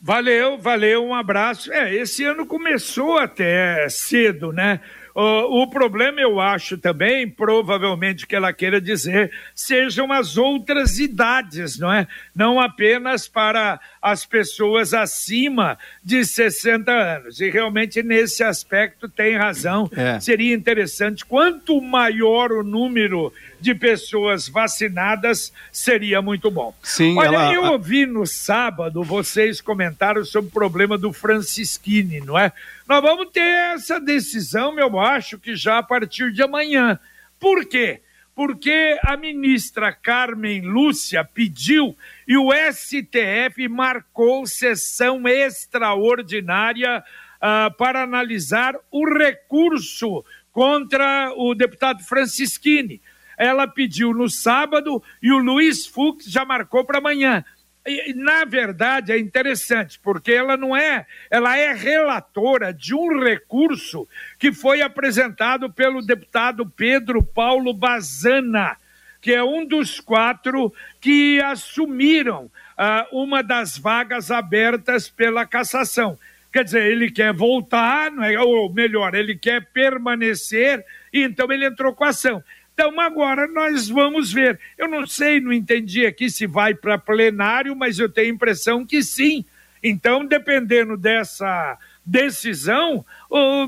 Valeu, 0.00 0.58
valeu, 0.58 1.02
um 1.02 1.14
abraço. 1.14 1.72
É, 1.72 1.94
esse 1.94 2.24
ano 2.24 2.44
começou 2.44 3.16
até 3.16 3.88
cedo, 3.88 4.52
né? 4.52 4.80
Uh, 5.14 5.62
o 5.62 5.66
problema, 5.68 6.20
eu 6.20 6.40
acho 6.40 6.76
também, 6.76 7.28
provavelmente 7.28 8.26
que 8.26 8.34
ela 8.34 8.52
queira 8.52 8.80
dizer, 8.80 9.30
sejam 9.54 10.12
as 10.12 10.36
outras 10.36 10.98
idades, 10.98 11.78
não 11.78 11.92
é? 11.92 12.08
Não 12.34 12.60
apenas 12.60 13.28
para 13.28 13.78
as 14.02 14.26
pessoas 14.26 14.92
acima 14.92 15.78
de 16.02 16.24
60 16.24 16.90
anos. 16.90 17.40
E 17.40 17.48
realmente 17.48 18.02
nesse 18.02 18.42
aspecto 18.42 19.08
tem 19.08 19.36
razão. 19.36 19.88
É. 19.96 20.18
Seria 20.18 20.52
interessante, 20.52 21.24
quanto 21.24 21.80
maior 21.80 22.50
o 22.50 22.64
número 22.64 23.32
de 23.64 23.74
pessoas 23.74 24.46
vacinadas, 24.46 25.50
seria 25.72 26.20
muito 26.20 26.50
bom. 26.50 26.74
Sim, 26.82 27.16
Olha, 27.16 27.28
ela... 27.28 27.54
eu 27.54 27.64
ouvi 27.64 28.04
no 28.04 28.26
sábado 28.26 29.02
vocês 29.02 29.62
comentaram 29.62 30.22
sobre 30.22 30.48
o 30.48 30.52
problema 30.52 30.98
do 30.98 31.14
Francisquini, 31.14 32.20
não 32.20 32.38
é? 32.38 32.52
Nós 32.86 33.00
vamos 33.00 33.30
ter 33.30 33.40
essa 33.40 33.98
decisão, 33.98 34.78
eu 34.78 35.00
acho 35.00 35.38
que 35.38 35.56
já 35.56 35.78
a 35.78 35.82
partir 35.82 36.30
de 36.30 36.42
amanhã. 36.42 37.00
Por 37.40 37.64
quê? 37.64 38.02
Porque 38.34 38.98
a 39.02 39.16
ministra 39.16 39.90
Carmen 39.90 40.60
Lúcia 40.60 41.24
pediu 41.24 41.96
e 42.28 42.36
o 42.36 42.50
STF 42.52 43.66
marcou 43.66 44.46
sessão 44.46 45.26
extraordinária 45.26 46.98
uh, 46.98 47.74
para 47.78 48.02
analisar 48.02 48.74
o 48.90 49.08
recurso 49.08 50.22
contra 50.52 51.32
o 51.34 51.54
deputado 51.54 52.04
Francisquini. 52.04 53.00
Ela 53.36 53.66
pediu 53.66 54.12
no 54.12 54.28
sábado 54.28 55.02
e 55.22 55.32
o 55.32 55.38
Luiz 55.38 55.86
Fux 55.86 56.24
já 56.24 56.44
marcou 56.44 56.84
para 56.84 56.98
amanhã. 56.98 57.44
E, 57.86 58.14
na 58.14 58.46
verdade, 58.46 59.12
é 59.12 59.18
interessante, 59.18 60.00
porque 60.02 60.32
ela 60.32 60.56
não 60.56 60.74
é, 60.74 61.06
ela 61.30 61.54
é 61.56 61.72
relatora 61.74 62.72
de 62.72 62.94
um 62.94 63.22
recurso 63.22 64.08
que 64.38 64.52
foi 64.52 64.80
apresentado 64.80 65.70
pelo 65.70 66.00
deputado 66.00 66.66
Pedro 66.66 67.22
Paulo 67.22 67.74
Bazana, 67.74 68.78
que 69.20 69.32
é 69.32 69.44
um 69.44 69.66
dos 69.66 70.00
quatro 70.00 70.72
que 70.98 71.40
assumiram 71.42 72.50
ah, 72.76 73.06
uma 73.12 73.42
das 73.42 73.76
vagas 73.76 74.30
abertas 74.30 75.10
pela 75.10 75.44
cassação. 75.44 76.18
Quer 76.50 76.64
dizer, 76.64 76.86
ele 76.86 77.10
quer 77.10 77.34
voltar, 77.34 78.10
não 78.10 78.24
é? 78.24 78.38
ou 78.38 78.72
melhor, 78.72 79.14
ele 79.14 79.36
quer 79.36 79.66
permanecer, 79.72 80.84
e 81.12 81.22
então 81.22 81.50
ele 81.52 81.66
entrou 81.66 81.92
com 81.92 82.04
a 82.04 82.08
ação. 82.08 82.42
Então 82.74 83.00
agora 83.00 83.46
nós 83.46 83.88
vamos 83.88 84.32
ver. 84.32 84.58
Eu 84.76 84.88
não 84.88 85.06
sei, 85.06 85.40
não 85.40 85.52
entendi 85.52 86.04
aqui 86.04 86.28
se 86.28 86.46
vai 86.46 86.74
para 86.74 86.98
plenário, 86.98 87.74
mas 87.74 87.98
eu 87.98 88.08
tenho 88.08 88.32
a 88.32 88.34
impressão 88.34 88.84
que 88.84 89.02
sim. 89.02 89.44
Então, 89.82 90.24
dependendo 90.24 90.96
dessa 90.96 91.78
decisão, 92.04 93.04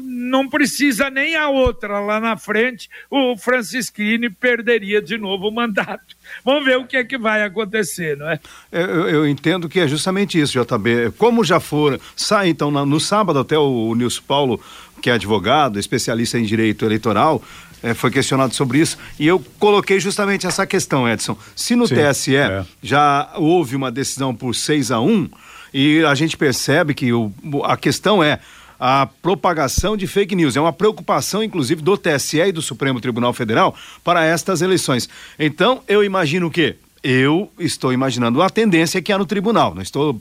não 0.02 0.48
precisa 0.48 1.08
nem 1.08 1.36
a 1.36 1.48
outra 1.48 2.00
lá 2.00 2.20
na 2.20 2.36
frente, 2.36 2.88
o 3.10 3.36
Francisquini 3.36 4.28
perderia 4.28 5.00
de 5.00 5.16
novo 5.16 5.48
o 5.48 5.52
mandato. 5.52 6.16
Vamos 6.44 6.64
ver 6.64 6.76
o 6.76 6.86
que 6.86 6.96
é 6.96 7.04
que 7.04 7.16
vai 7.16 7.42
acontecer, 7.42 8.16
não 8.16 8.28
é? 8.28 8.38
Eu, 8.70 9.08
eu 9.08 9.28
entendo 9.28 9.68
que 9.68 9.80
é 9.80 9.88
justamente 9.88 10.38
isso, 10.38 10.52
JB. 10.62 11.12
Como 11.16 11.44
já 11.44 11.60
foram, 11.60 11.98
sai 12.14 12.48
então 12.48 12.70
no, 12.70 13.00
sábado 13.00 13.38
até 13.38 13.56
o 13.56 13.94
Nilson 13.94 14.22
Paulo, 14.26 14.60
que 15.00 15.08
é 15.08 15.14
advogado, 15.14 15.78
especialista 15.78 16.38
em 16.38 16.44
direito 16.44 16.84
eleitoral, 16.84 17.42
é, 17.82 17.94
foi 17.94 18.10
questionado 18.10 18.54
sobre 18.54 18.78
isso 18.78 18.98
e 19.18 19.26
eu 19.26 19.42
coloquei 19.58 20.00
justamente 20.00 20.46
essa 20.46 20.66
questão, 20.66 21.08
Edson. 21.08 21.36
Se 21.54 21.76
no 21.76 21.86
Sim, 21.86 21.94
TSE 21.96 22.36
é. 22.36 22.64
já 22.82 23.32
houve 23.36 23.76
uma 23.76 23.90
decisão 23.90 24.34
por 24.34 24.54
6 24.54 24.90
a 24.90 25.00
1 25.00 25.28
e 25.72 26.04
a 26.04 26.14
gente 26.14 26.36
percebe 26.36 26.94
que 26.94 27.12
o, 27.12 27.32
a 27.64 27.76
questão 27.76 28.22
é 28.22 28.38
a 28.78 29.06
propagação 29.06 29.96
de 29.96 30.06
fake 30.06 30.34
news. 30.34 30.56
É 30.56 30.60
uma 30.60 30.72
preocupação, 30.72 31.42
inclusive, 31.42 31.82
do 31.82 31.96
TSE 31.96 32.40
e 32.40 32.52
do 32.52 32.62
Supremo 32.62 33.00
Tribunal 33.00 33.32
Federal 33.32 33.74
para 34.04 34.24
estas 34.24 34.60
eleições. 34.60 35.08
Então, 35.38 35.82
eu 35.88 36.04
imagino 36.04 36.50
que 36.50 36.76
eu 37.08 37.52
estou 37.56 37.92
imaginando 37.92 38.42
a 38.42 38.50
tendência 38.50 39.00
que 39.00 39.12
há 39.12 39.18
no 39.18 39.24
tribunal, 39.24 39.72
não 39.72 39.80
estou 39.80 40.20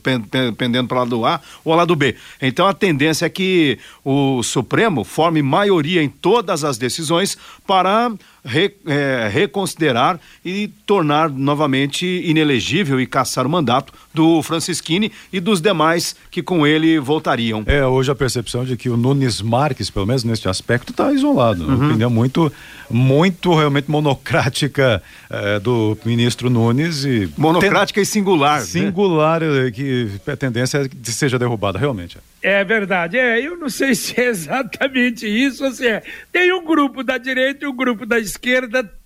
pendendo 0.55 0.87
para 0.87 0.97
o 0.97 0.99
lado 0.99 1.25
A 1.25 1.41
ou 1.63 1.73
lado 1.73 1.95
B. 1.95 2.15
Então 2.39 2.67
a 2.67 2.75
tendência 2.75 3.25
é 3.25 3.29
que 3.29 3.79
o 4.03 4.43
Supremo 4.43 5.03
forme 5.03 5.41
maioria 5.41 6.03
em 6.03 6.09
todas 6.09 6.63
as 6.63 6.77
decisões 6.77 7.35
para 7.65 8.11
re, 8.45 8.71
é, 8.85 9.27
reconsiderar 9.31 10.19
e 10.43 10.67
tornar 10.85 11.29
novamente 11.29 12.05
inelegível 12.05 13.01
e 13.01 13.07
caçar 13.07 13.45
o 13.45 13.49
mandato 13.49 13.91
do 14.13 14.41
Francisquini 14.43 15.11
e 15.33 15.39
dos 15.39 15.59
demais 15.59 16.15
que 16.29 16.43
com 16.43 16.65
ele 16.65 16.99
voltariam. 16.99 17.63
É, 17.65 17.85
hoje 17.85 18.11
a 18.11 18.15
percepção 18.15 18.63
de 18.63 18.77
que 18.77 18.89
o 18.89 18.95
Nunes 18.95 19.41
Marques, 19.41 19.89
pelo 19.89 20.05
menos 20.05 20.23
neste 20.23 20.47
aspecto, 20.47 20.91
está 20.91 21.11
isolado. 21.11 21.63
Uhum. 21.63 21.75
Uma 21.75 21.87
opinião 21.87 22.09
muito, 22.09 22.53
muito 22.89 23.53
realmente 23.53 23.89
monocrática 23.89 25.01
é, 25.29 25.59
do 25.59 25.97
ministro 26.05 26.49
Nunes 26.49 27.03
e. 27.03 27.29
Monocrática 27.35 27.95
tem... 27.95 28.03
e 28.03 28.05
singular. 28.05 28.59
Né? 28.59 28.65
Singular, 28.65 29.41
né? 29.41 29.71
que 29.71 30.09
a 30.27 30.35
tendência 30.37 30.77
é 30.77 30.87
que 30.87 31.11
seja 31.11 31.39
derrubada, 31.39 31.79
realmente. 31.79 32.17
É 32.41 32.63
verdade. 32.63 33.17
É, 33.17 33.41
eu 33.41 33.57
não 33.57 33.69
sei 33.69 33.95
se 33.95 34.19
é 34.21 34.27
exatamente 34.27 35.25
isso 35.25 35.69
se 35.71 35.87
é. 35.87 36.03
Tem 36.31 36.53
um 36.53 36.63
grupo 36.63 37.03
da 37.03 37.17
direita 37.17 37.65
e 37.65 37.67
um 37.67 37.75
grupo 37.75 38.05
da 38.05 38.19
esquerda 38.19 38.34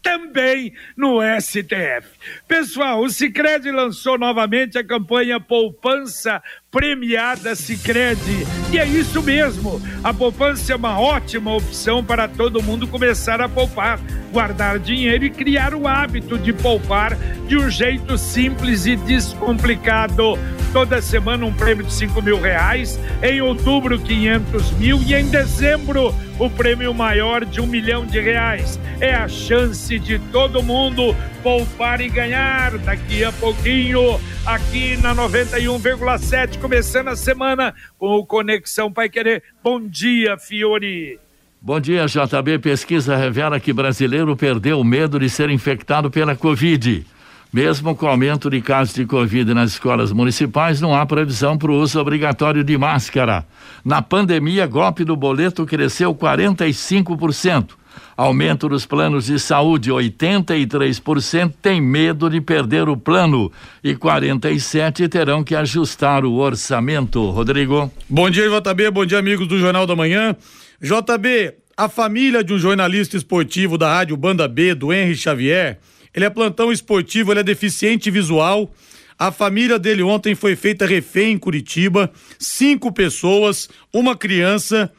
também 0.02 0.74
no 0.96 1.20
STF. 1.40 2.08
Pessoal, 2.48 3.02
o 3.02 3.10
Sicredi 3.10 3.72
lançou 3.72 4.18
novamente 4.18 4.78
a 4.78 4.84
campanha 4.84 5.40
Poupança 5.40 6.42
Premiada 6.72 7.56
Sicredi. 7.56 8.46
E 8.72 8.78
é 8.78 8.86
isso 8.86 9.24
mesmo. 9.24 9.82
A 10.04 10.14
poupança 10.14 10.72
é 10.72 10.76
uma 10.76 11.00
ótima 11.00 11.56
opção 11.56 12.04
para 12.04 12.28
todo 12.28 12.62
mundo 12.62 12.88
começar 12.88 13.42
a 13.42 13.50
poupar, 13.50 14.00
guardar 14.32 14.78
dinheiro 14.78 15.26
e 15.26 15.32
criar 15.32 15.74
o 15.74 15.88
hábito 15.88 16.38
de 16.38 16.54
poupar 16.54 17.16
de 17.48 17.58
um 17.58 17.72
jeito 17.72 18.20
simples 18.20 18.86
e 18.86 18.96
descomplicado. 18.96 20.38
Toda 20.72 21.02
semana 21.02 21.44
um 21.44 21.54
prêmio 21.54 21.84
de 21.84 21.92
5 21.92 22.22
mil 22.22 22.40
reais, 22.40 23.00
em 23.24 23.42
outubro 23.42 23.98
500 23.98 24.72
mil 24.74 25.02
e 25.02 25.16
em 25.16 25.28
dezembro 25.28 26.14
o 26.38 26.50
prêmio 26.50 26.94
maior 26.94 27.44
de 27.44 27.60
um 27.60 27.66
milhão 27.66 28.06
de 28.06 28.20
reais. 28.20 28.80
É 29.02 29.16
a 29.16 29.28
chance 29.28 29.98
de 29.98 30.20
todo 30.32 30.62
mundo 30.62 31.16
poupar 31.42 32.02
e 32.02 32.10
ganhar 32.10 32.78
daqui 32.78 33.24
a 33.24 33.32
pouquinho, 33.32 34.20
aqui 34.46 34.96
na 34.98 35.16
91,7, 35.16 36.59
começando 36.60 37.08
a 37.08 37.16
semana 37.16 37.74
com 37.98 38.16
o 38.16 38.26
Conexão 38.26 38.92
Pai 38.92 39.10
Querer. 39.10 39.42
Bom 39.64 39.80
dia, 39.80 40.38
Fiore. 40.38 41.18
Bom 41.62 41.80
dia, 41.80 42.06
JB. 42.06 42.60
Pesquisa 42.60 43.16
revela 43.16 43.60
que 43.60 43.72
brasileiro 43.72 44.36
perdeu 44.36 44.80
o 44.80 44.84
medo 44.84 45.20
de 45.20 45.30
ser 45.30 45.50
infectado 45.50 46.12
pela 46.12 46.36
Covid. 46.36 47.06
Mesmo 47.52 47.96
com 47.96 48.06
o 48.06 48.10
aumento 48.10 48.50
de 48.50 48.62
casos 48.62 48.94
de 48.94 49.06
Covid 49.06 49.54
nas 49.54 49.72
escolas 49.72 50.12
municipais, 50.12 50.80
não 50.80 50.94
há 50.94 51.06
previsão 51.06 51.58
para 51.58 51.72
o 51.72 51.80
uso 51.80 52.00
obrigatório 52.00 52.64
de 52.64 52.78
máscara. 52.78 53.46
Na 53.84 54.02
pandemia, 54.02 54.68
golpe 54.68 55.04
do 55.04 55.16
boleto 55.16 55.66
cresceu 55.66 56.14
45%. 56.14 57.79
Aumento 58.16 58.68
dos 58.68 58.86
planos 58.86 59.28
de 59.28 59.40
saúde, 59.40 59.92
83% 59.92 61.54
tem 61.62 61.80
medo 61.80 62.30
de 62.30 62.42
perder 62.42 62.90
o 62.90 62.98
plano 62.98 63.52
e 63.84 63.96
47 63.96 65.08
terão 65.08 65.44
que 65.44 65.56
ajustar 65.56 66.26
o 66.26 66.34
orçamento. 66.34 67.30
Rodrigo. 67.30 67.92
Bom 68.10 68.30
dia, 68.30 68.50
JB. 68.50 68.92
Bom 68.92 69.06
dia, 69.06 69.20
amigos 69.20 69.48
do 69.48 69.58
Jornal 69.58 69.88
da 69.88 69.96
Manhã. 69.96 70.36
JB, 70.82 71.54
a 71.78 71.88
família 71.88 72.44
de 72.44 72.54
um 72.54 72.58
jornalista 72.58 73.16
esportivo 73.16 73.78
da 73.78 73.94
Rádio 73.94 74.18
Banda 74.18 74.48
B, 74.48 74.76
do 74.76 74.92
Henry 74.92 75.16
Xavier, 75.16 75.80
ele 76.14 76.26
é 76.26 76.30
plantão 76.30 76.72
esportivo, 76.72 77.32
ele 77.32 77.40
é 77.40 77.44
deficiente 77.44 78.12
visual. 78.12 78.70
A 79.18 79.32
família 79.32 79.80
dele 79.80 80.02
ontem 80.02 80.36
foi 80.36 80.56
feita 80.56 80.86
refém 80.86 81.34
em 81.34 81.38
Curitiba, 81.38 82.12
cinco 82.38 82.92
pessoas, 82.92 83.70
uma 83.94 84.16
criança. 84.16 84.92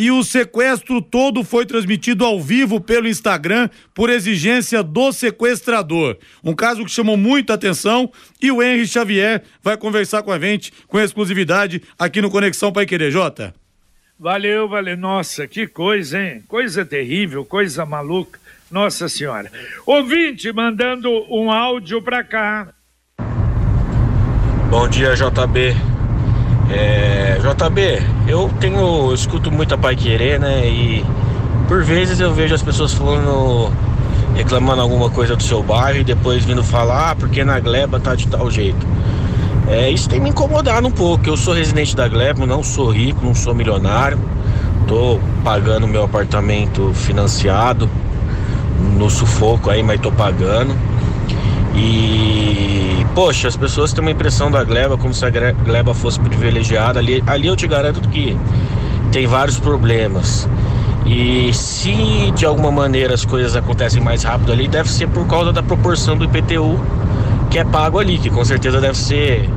E 0.00 0.10
o 0.10 0.24
sequestro 0.24 1.02
todo 1.02 1.44
foi 1.44 1.66
transmitido 1.66 2.24
ao 2.24 2.40
vivo 2.40 2.80
pelo 2.80 3.06
Instagram 3.06 3.68
por 3.94 4.08
exigência 4.08 4.82
do 4.82 5.12
sequestrador. 5.12 6.16
Um 6.42 6.54
caso 6.54 6.86
que 6.86 6.90
chamou 6.90 7.18
muita 7.18 7.52
atenção 7.52 8.10
e 8.40 8.50
o 8.50 8.62
Henry 8.62 8.86
Xavier 8.86 9.42
vai 9.62 9.76
conversar 9.76 10.22
com 10.22 10.32
a 10.32 10.38
gente 10.38 10.72
com 10.88 10.98
exclusividade 10.98 11.82
aqui 11.98 12.22
no 12.22 12.30
Conexão 12.30 12.72
Pai 12.72 12.86
Querer, 12.86 13.10
Jota. 13.10 13.54
Valeu, 14.18 14.66
valeu. 14.66 14.96
Nossa, 14.96 15.46
que 15.46 15.66
coisa, 15.66 16.18
hein? 16.18 16.42
Coisa 16.48 16.82
terrível, 16.82 17.44
coisa 17.44 17.84
maluca. 17.84 18.40
Nossa 18.70 19.06
Senhora. 19.06 19.52
Ouvinte 19.84 20.50
mandando 20.50 21.10
um 21.30 21.52
áudio 21.52 22.00
para 22.00 22.24
cá. 22.24 22.72
Bom 24.70 24.88
dia, 24.88 25.14
JB. 25.14 25.99
É, 26.70 27.38
JB, 27.40 28.02
eu 28.28 28.50
tenho, 28.60 28.78
eu 28.78 29.14
escuto 29.14 29.50
muita 29.50 29.76
Pai 29.76 29.96
Querer, 29.96 30.38
né? 30.38 30.66
E 30.66 31.04
por 31.66 31.82
vezes 31.82 32.20
eu 32.20 32.32
vejo 32.32 32.54
as 32.54 32.62
pessoas 32.62 32.92
falando, 32.92 33.72
reclamando 34.34 34.80
alguma 34.80 35.10
coisa 35.10 35.34
do 35.34 35.42
seu 35.42 35.62
bairro 35.62 36.00
e 36.00 36.04
depois 36.04 36.44
vindo 36.44 36.62
falar, 36.62 37.10
ah, 37.10 37.16
porque 37.16 37.44
na 37.44 37.58
Gleba 37.58 37.98
tá 37.98 38.14
de 38.14 38.28
tal 38.28 38.50
jeito. 38.50 38.86
É, 39.68 39.90
isso 39.90 40.08
tem 40.08 40.20
me 40.20 40.30
incomodado 40.30 40.86
um 40.86 40.90
pouco. 40.90 41.28
Eu 41.28 41.36
sou 41.36 41.54
residente 41.54 41.94
da 41.94 42.08
Gleba, 42.08 42.44
não 42.46 42.62
sou 42.62 42.90
rico, 42.90 43.24
não 43.24 43.34
sou 43.34 43.54
milionário. 43.54 44.18
Tô 44.88 45.20
pagando 45.44 45.86
meu 45.86 46.04
apartamento 46.04 46.92
financiado 46.92 47.88
no 48.96 49.08
sufoco 49.10 49.70
aí, 49.70 49.82
mas 49.82 50.00
tô 50.00 50.10
pagando. 50.10 50.74
E, 51.74 52.79
poxa, 53.14 53.48
as 53.48 53.56
pessoas 53.56 53.92
têm 53.92 54.02
uma 54.02 54.10
impressão 54.10 54.50
da 54.50 54.62
gleba 54.64 54.96
como 54.96 55.12
se 55.12 55.24
a 55.24 55.30
gleba 55.30 55.94
fosse 55.94 56.20
privilegiada. 56.20 56.98
Ali, 56.98 57.22
ali 57.26 57.46
eu 57.48 57.56
te 57.56 57.66
garanto 57.66 58.08
que 58.08 58.36
tem 59.12 59.26
vários 59.26 59.58
problemas. 59.58 60.48
E 61.06 61.52
se 61.52 62.30
de 62.36 62.44
alguma 62.44 62.70
maneira 62.70 63.14
as 63.14 63.24
coisas 63.24 63.56
acontecem 63.56 64.02
mais 64.02 64.22
rápido 64.22 64.52
ali, 64.52 64.68
deve 64.68 64.88
ser 64.88 65.08
por 65.08 65.26
causa 65.26 65.52
da 65.52 65.62
proporção 65.62 66.16
do 66.16 66.24
IPTU 66.24 66.78
que 67.50 67.58
é 67.58 67.64
pago 67.64 67.98
ali, 67.98 68.16
que 68.16 68.30
com 68.30 68.44
certeza 68.44 68.80
deve 68.80 68.96
ser 68.96 69.50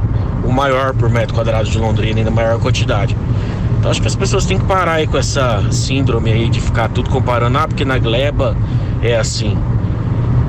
o 0.43 0.51
maior 0.51 0.93
por 0.93 1.09
metro 1.09 1.35
quadrado 1.35 1.69
de 1.69 1.77
Londrina 1.77 2.21
e 2.21 2.23
na 2.23 2.31
maior 2.31 2.59
quantidade. 2.59 3.15
Então 3.77 3.91
acho 3.91 4.01
que 4.01 4.07
as 4.07 4.15
pessoas 4.15 4.45
têm 4.45 4.57
que 4.57 4.65
parar 4.65 4.93
aí 4.93 5.07
com 5.07 5.17
essa 5.17 5.63
síndrome 5.71 6.31
aí 6.31 6.49
de 6.49 6.59
ficar 6.59 6.89
tudo 6.89 7.09
comparando, 7.09 7.57
ah, 7.57 7.67
porque 7.67 7.85
na 7.85 7.99
gleba 7.99 8.57
é 9.01 9.15
assim. 9.15 9.55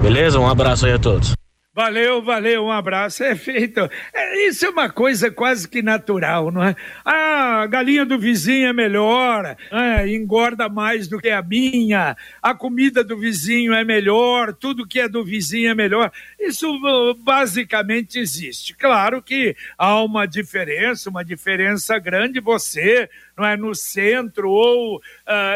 Beleza? 0.00 0.40
Um 0.40 0.48
abraço 0.48 0.86
aí 0.86 0.92
a 0.92 0.98
todos. 0.98 1.34
Valeu, 1.74 2.22
valeu, 2.22 2.66
um 2.66 2.70
abraço. 2.70 3.24
É 3.24 3.34
feito. 3.34 3.80
É, 4.12 4.46
isso 4.46 4.64
é 4.64 4.70
uma 4.70 4.88
coisa 4.88 5.28
quase 5.28 5.68
que 5.68 5.82
natural, 5.82 6.52
não 6.52 6.62
é? 6.62 6.76
Ah, 7.04 7.62
a 7.62 7.66
galinha 7.66 8.06
do 8.06 8.16
vizinho 8.16 8.68
é 8.68 8.72
melhor, 8.72 9.56
é, 9.72 10.08
engorda 10.08 10.68
mais 10.68 11.08
do 11.08 11.18
que 11.18 11.30
a 11.30 11.42
minha, 11.42 12.16
a 12.40 12.54
comida 12.54 13.02
do 13.02 13.18
vizinho 13.18 13.74
é 13.74 13.82
melhor, 13.82 14.54
tudo 14.54 14.87
que 14.87 15.00
é 15.00 15.08
do 15.08 15.24
vizinho 15.24 15.68
é 15.68 15.74
melhor. 15.74 16.12
Isso 16.38 16.70
uh, 16.76 17.14
basicamente 17.14 18.20
existe. 18.20 18.72
Claro 18.76 19.20
que 19.20 19.56
há 19.76 20.00
uma 20.00 20.26
diferença, 20.26 21.10
uma 21.10 21.24
diferença 21.24 21.98
grande, 21.98 22.38
você, 22.38 23.10
não 23.37 23.44
é? 23.44 23.56
No 23.56 23.74
centro 23.74 24.48
ou 24.48 24.98
uh, 24.98 25.00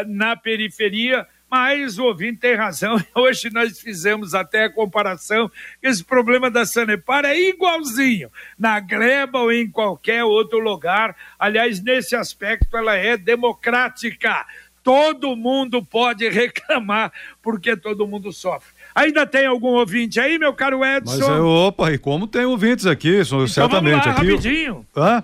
na 0.05 0.35
periferia 0.35 1.25
Mas 1.49 1.97
o 1.97 2.05
ouvinte 2.05 2.39
tem 2.39 2.55
razão. 2.55 2.97
Hoje 3.15 3.49
nós 3.51 3.79
fizemos 3.79 4.33
até 4.33 4.65
a 4.65 4.69
comparação. 4.69 5.49
Esse 5.81 6.03
problema 6.03 6.49
da 6.51 6.65
Sanepar 6.65 7.25
é 7.25 7.39
igualzinho 7.39 8.29
na 8.57 8.79
Gleba 8.79 9.39
ou 9.39 9.51
em 9.51 9.69
qualquer 9.69 10.23
outro 10.23 10.59
lugar. 10.59 11.15
Aliás, 11.37 11.81
nesse 11.81 12.15
aspecto, 12.15 12.77
ela 12.77 12.95
é 12.95 13.17
democrática. 13.17 14.45
Todo 14.83 15.35
mundo 15.35 15.83
pode 15.83 16.27
reclamar 16.29 17.11
porque 17.41 17.75
todo 17.75 18.07
mundo 18.07 18.31
sofre. 18.31 18.73
Ainda 18.93 19.25
tem 19.25 19.45
algum 19.45 19.69
ouvinte 19.69 20.19
aí, 20.19 20.37
meu 20.37 20.53
caro 20.53 20.83
Edson? 20.83 21.17
Mas, 21.17 21.29
é, 21.29 21.39
opa, 21.39 21.91
e 21.91 21.97
como 21.97 22.27
tem 22.27 22.45
ouvintes 22.45 22.85
aqui, 22.85 23.21
então, 23.21 23.47
certamente. 23.47 23.91
Vamos 23.93 24.05
lá, 24.05 24.11
aqui, 24.13 24.31
rapidinho. 24.31 24.85
Hã? 24.95 25.23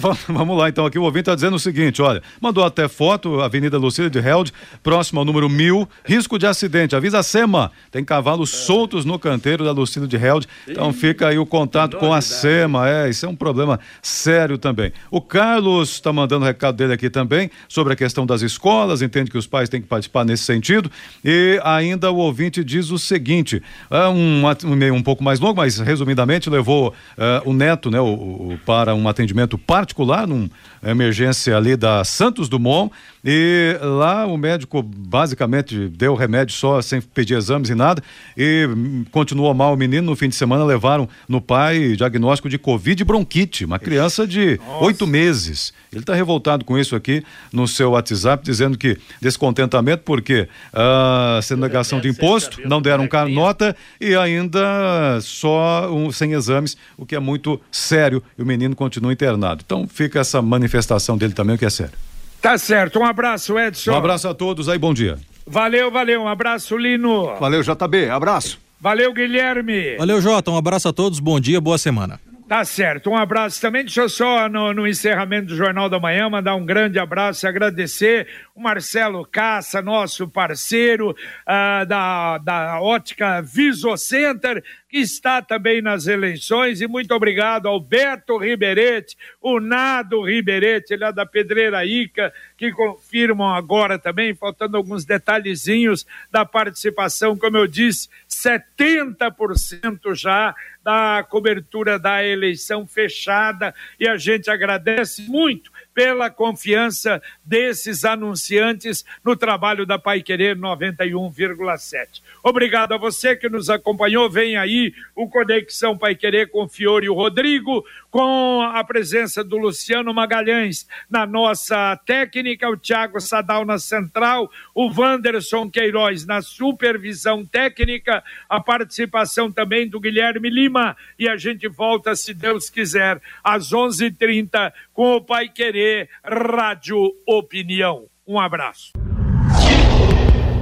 Vamos 0.28 0.56
lá, 0.56 0.68
então, 0.68 0.86
aqui 0.86 0.98
o 0.98 1.02
ouvinte 1.02 1.20
está 1.20 1.34
dizendo 1.34 1.56
o 1.56 1.58
seguinte: 1.58 2.00
olha, 2.00 2.22
mandou 2.40 2.64
até 2.64 2.88
foto, 2.88 3.40
Avenida 3.40 3.78
Lucília 3.78 4.10
de 4.10 4.18
Held, 4.18 4.52
próximo 4.82 5.20
ao 5.20 5.24
número 5.24 5.48
mil, 5.48 5.88
risco 6.04 6.38
de 6.38 6.46
acidente. 6.46 6.96
Avisa 6.96 7.18
a 7.18 7.22
SEMA, 7.22 7.70
tem 7.90 8.04
cavalos 8.04 8.50
soltos 8.50 9.04
no 9.04 9.18
canteiro 9.18 9.64
da 9.64 9.72
Lucília 9.72 10.08
de 10.08 10.16
Held. 10.16 10.46
Então 10.66 10.92
fica 10.92 11.28
aí 11.28 11.38
o 11.38 11.46
contato 11.46 11.96
com 11.96 12.12
a 12.12 12.20
SEMA. 12.20 12.88
É, 12.88 13.10
isso 13.10 13.26
é 13.26 13.28
um 13.28 13.36
problema 13.36 13.78
sério 14.02 14.58
também. 14.58 14.92
O 15.10 15.20
Carlos 15.20 15.90
está 15.90 16.12
mandando 16.12 16.44
o 16.44 16.48
recado 16.48 16.76
dele 16.76 16.94
aqui 16.94 17.10
também 17.10 17.50
sobre 17.68 17.92
a 17.92 17.96
questão 17.96 18.24
das 18.24 18.42
escolas, 18.42 19.02
entende 19.02 19.30
que 19.30 19.38
os 19.38 19.46
pais 19.46 19.68
têm 19.68 19.80
que 19.80 19.88
participar 19.88 20.24
nesse 20.24 20.44
sentido. 20.44 20.90
E 21.24 21.60
ainda 21.62 22.10
o 22.10 22.16
ouvinte 22.16 22.64
diz 22.64 22.90
o 22.90 22.98
seguinte: 22.98 23.62
é 23.90 24.08
um, 24.08 24.42
um 24.46 24.72
e-mail 24.72 24.94
um 24.94 25.02
pouco 25.02 25.22
mais 25.22 25.38
longo, 25.38 25.56
mas 25.56 25.78
resumidamente 25.78 26.48
levou 26.48 26.88
uh, 26.88 27.48
o 27.48 27.52
neto 27.52 27.90
né, 27.90 28.00
o, 28.00 28.06
o, 28.06 28.60
para 28.64 28.94
um 28.94 29.08
atendimento 29.08 29.58
particular 29.58 29.89
particular, 29.90 30.26
numa 30.26 30.48
emergência 30.82 31.56
ali 31.56 31.76
da 31.76 32.04
Santos 32.04 32.48
Dumont, 32.48 32.92
e 33.24 33.76
lá 33.82 34.26
o 34.26 34.36
médico 34.36 34.82
basicamente 34.82 35.88
deu 35.88 36.14
remédio 36.14 36.54
só, 36.54 36.80
sem 36.80 37.00
pedir 37.00 37.34
exames 37.34 37.68
e 37.68 37.74
nada, 37.74 38.02
e 38.36 38.68
continuou 39.10 39.52
mal 39.52 39.74
o 39.74 39.76
menino. 39.76 40.06
No 40.06 40.16
fim 40.16 40.28
de 40.28 40.34
semana 40.34 40.64
levaram 40.64 41.08
no 41.28 41.40
pai 41.40 41.94
diagnóstico 41.96 42.48
de 42.48 42.56
Covid 42.56 43.04
bronquite, 43.04 43.64
uma 43.64 43.78
criança 43.78 44.26
de 44.26 44.58
oito 44.80 45.06
meses. 45.06 45.72
Ele 45.92 46.02
está 46.02 46.14
revoltado 46.14 46.64
com 46.64 46.78
isso 46.78 46.94
aqui 46.94 47.22
no 47.52 47.66
seu 47.66 47.90
WhatsApp, 47.90 48.44
dizendo 48.44 48.78
que 48.78 48.96
descontentamento 49.20 50.02
porque 50.04 50.48
a 50.72 51.40
uh, 51.42 51.56
negação 51.56 52.00
de 52.00 52.08
imposto, 52.08 52.60
não 52.66 52.80
deram 52.80 53.08
nota 53.28 53.76
e 54.00 54.14
ainda 54.14 55.18
só 55.20 55.92
um, 55.92 56.12
sem 56.12 56.32
exames, 56.32 56.76
o 56.96 57.04
que 57.04 57.16
é 57.16 57.18
muito 57.18 57.60
sério, 57.72 58.22
e 58.38 58.42
o 58.42 58.46
menino 58.46 58.76
continua 58.76 59.12
internado. 59.12 59.62
Então 59.66 59.79
fica 59.86 60.20
essa 60.20 60.40
manifestação 60.40 61.16
dele 61.16 61.32
também, 61.32 61.56
o 61.56 61.58
que 61.58 61.64
é 61.64 61.70
sério. 61.70 61.94
Tá 62.40 62.56
certo, 62.56 62.98
um 62.98 63.04
abraço, 63.04 63.58
Edson. 63.58 63.92
Um 63.92 63.96
abraço 63.96 64.28
a 64.28 64.34
todos 64.34 64.68
aí, 64.68 64.78
bom 64.78 64.94
dia. 64.94 65.18
Valeu, 65.46 65.90
valeu, 65.90 66.22
um 66.22 66.28
abraço, 66.28 66.76
Lino. 66.76 67.34
Valeu, 67.38 67.62
JB, 67.62 68.08
abraço. 68.10 68.58
Valeu, 68.80 69.12
Guilherme. 69.12 69.96
Valeu, 69.98 70.20
Jota, 70.20 70.50
um 70.50 70.56
abraço 70.56 70.88
a 70.88 70.92
todos, 70.92 71.20
bom 71.20 71.38
dia, 71.38 71.60
boa 71.60 71.76
semana. 71.76 72.18
Tá 72.50 72.64
certo, 72.64 73.10
um 73.10 73.16
abraço 73.16 73.60
também. 73.60 73.84
Deixa 73.84 74.00
eu 74.00 74.08
só, 74.08 74.48
no, 74.48 74.74
no, 74.74 74.84
encerramento 74.84 75.46
do 75.46 75.56
Jornal 75.56 75.88
da 75.88 76.00
Manhã, 76.00 76.28
mandar 76.28 76.56
um 76.56 76.66
grande 76.66 76.98
abraço 76.98 77.46
e 77.46 77.48
agradecer 77.48 78.26
o 78.56 78.60
Marcelo 78.60 79.24
Caça, 79.24 79.80
nosso 79.80 80.26
parceiro 80.26 81.10
uh, 81.10 81.86
da, 81.86 82.38
da 82.38 82.80
ótica 82.82 83.40
Visocenter, 83.40 84.64
que 84.88 84.98
está 84.98 85.40
também 85.40 85.80
nas 85.80 86.08
eleições. 86.08 86.80
E 86.80 86.88
muito 86.88 87.14
obrigado 87.14 87.68
ao 87.68 87.78
Beto 87.78 88.36
Riberete, 88.36 89.16
o 89.40 89.60
Nado 89.60 90.20
Riberete, 90.24 90.92
ele 90.92 91.04
é 91.04 91.12
da 91.12 91.24
Pedreira 91.24 91.86
Ica, 91.86 92.32
que 92.56 92.72
confirmam 92.72 93.54
agora 93.54 93.96
também, 93.96 94.34
faltando 94.34 94.76
alguns 94.76 95.04
detalhezinhos 95.04 96.04
da 96.32 96.44
participação, 96.44 97.38
como 97.38 97.56
eu 97.56 97.68
disse, 97.68 98.08
70% 98.44 100.14
já 100.14 100.54
da 100.82 101.22
cobertura 101.22 101.98
da 101.98 102.24
eleição 102.24 102.86
fechada 102.86 103.74
e 103.98 104.08
a 104.08 104.16
gente 104.16 104.50
agradece 104.50 105.22
muito 105.22 105.70
pela 105.92 106.30
confiança 106.30 107.20
desses 107.44 108.04
anunciantes 108.04 109.04
no 109.22 109.36
trabalho 109.36 109.84
da 109.84 109.98
Pai 109.98 110.22
Querer 110.22 110.56
91,7. 110.56 112.22
Obrigado 112.42 112.94
a 112.94 112.98
você 112.98 113.36
que 113.36 113.48
nos 113.48 113.68
acompanhou. 113.68 114.30
Vem 114.30 114.56
aí 114.56 114.94
o 115.14 115.28
Conexão 115.28 115.98
Pai 115.98 116.14
Querer 116.14 116.50
com 116.50 116.68
Fiore 116.68 117.06
e 117.06 117.10
o 117.10 117.14
Rodrigo, 117.14 117.84
com 118.10 118.62
a 118.62 118.82
presença 118.82 119.44
do 119.44 119.56
Luciano 119.56 120.12
Magalhães 120.12 120.86
na 121.08 121.24
nossa 121.26 121.96
técnica, 122.04 122.68
o 122.68 122.76
Thiago 122.76 123.20
Sadal 123.20 123.64
na 123.64 123.78
central, 123.78 124.50
o 124.74 124.90
Wanderson 124.90 125.70
Queiroz 125.70 126.26
na 126.26 126.42
supervisão 126.42 127.44
técnica, 127.44 128.24
a 128.48 128.60
participação 128.60 129.52
também 129.52 129.88
do 129.88 130.00
Guilherme 130.00 130.50
Lima. 130.50 130.96
E 131.18 131.28
a 131.28 131.36
gente 131.36 131.68
volta, 131.68 132.16
se 132.16 132.34
Deus 132.34 132.70
quiser, 132.70 133.20
às 133.44 133.72
11:30 133.72 134.00
h 134.00 134.40
30 134.40 134.72
com 134.92 135.16
o 135.16 135.20
Pai 135.20 135.48
Querer 135.48 136.08
Rádio 136.24 137.12
Opinião. 137.26 138.04
Um 138.26 138.38
abraço. 138.38 138.92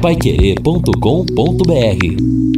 Paiquerê.com.br 0.00 2.57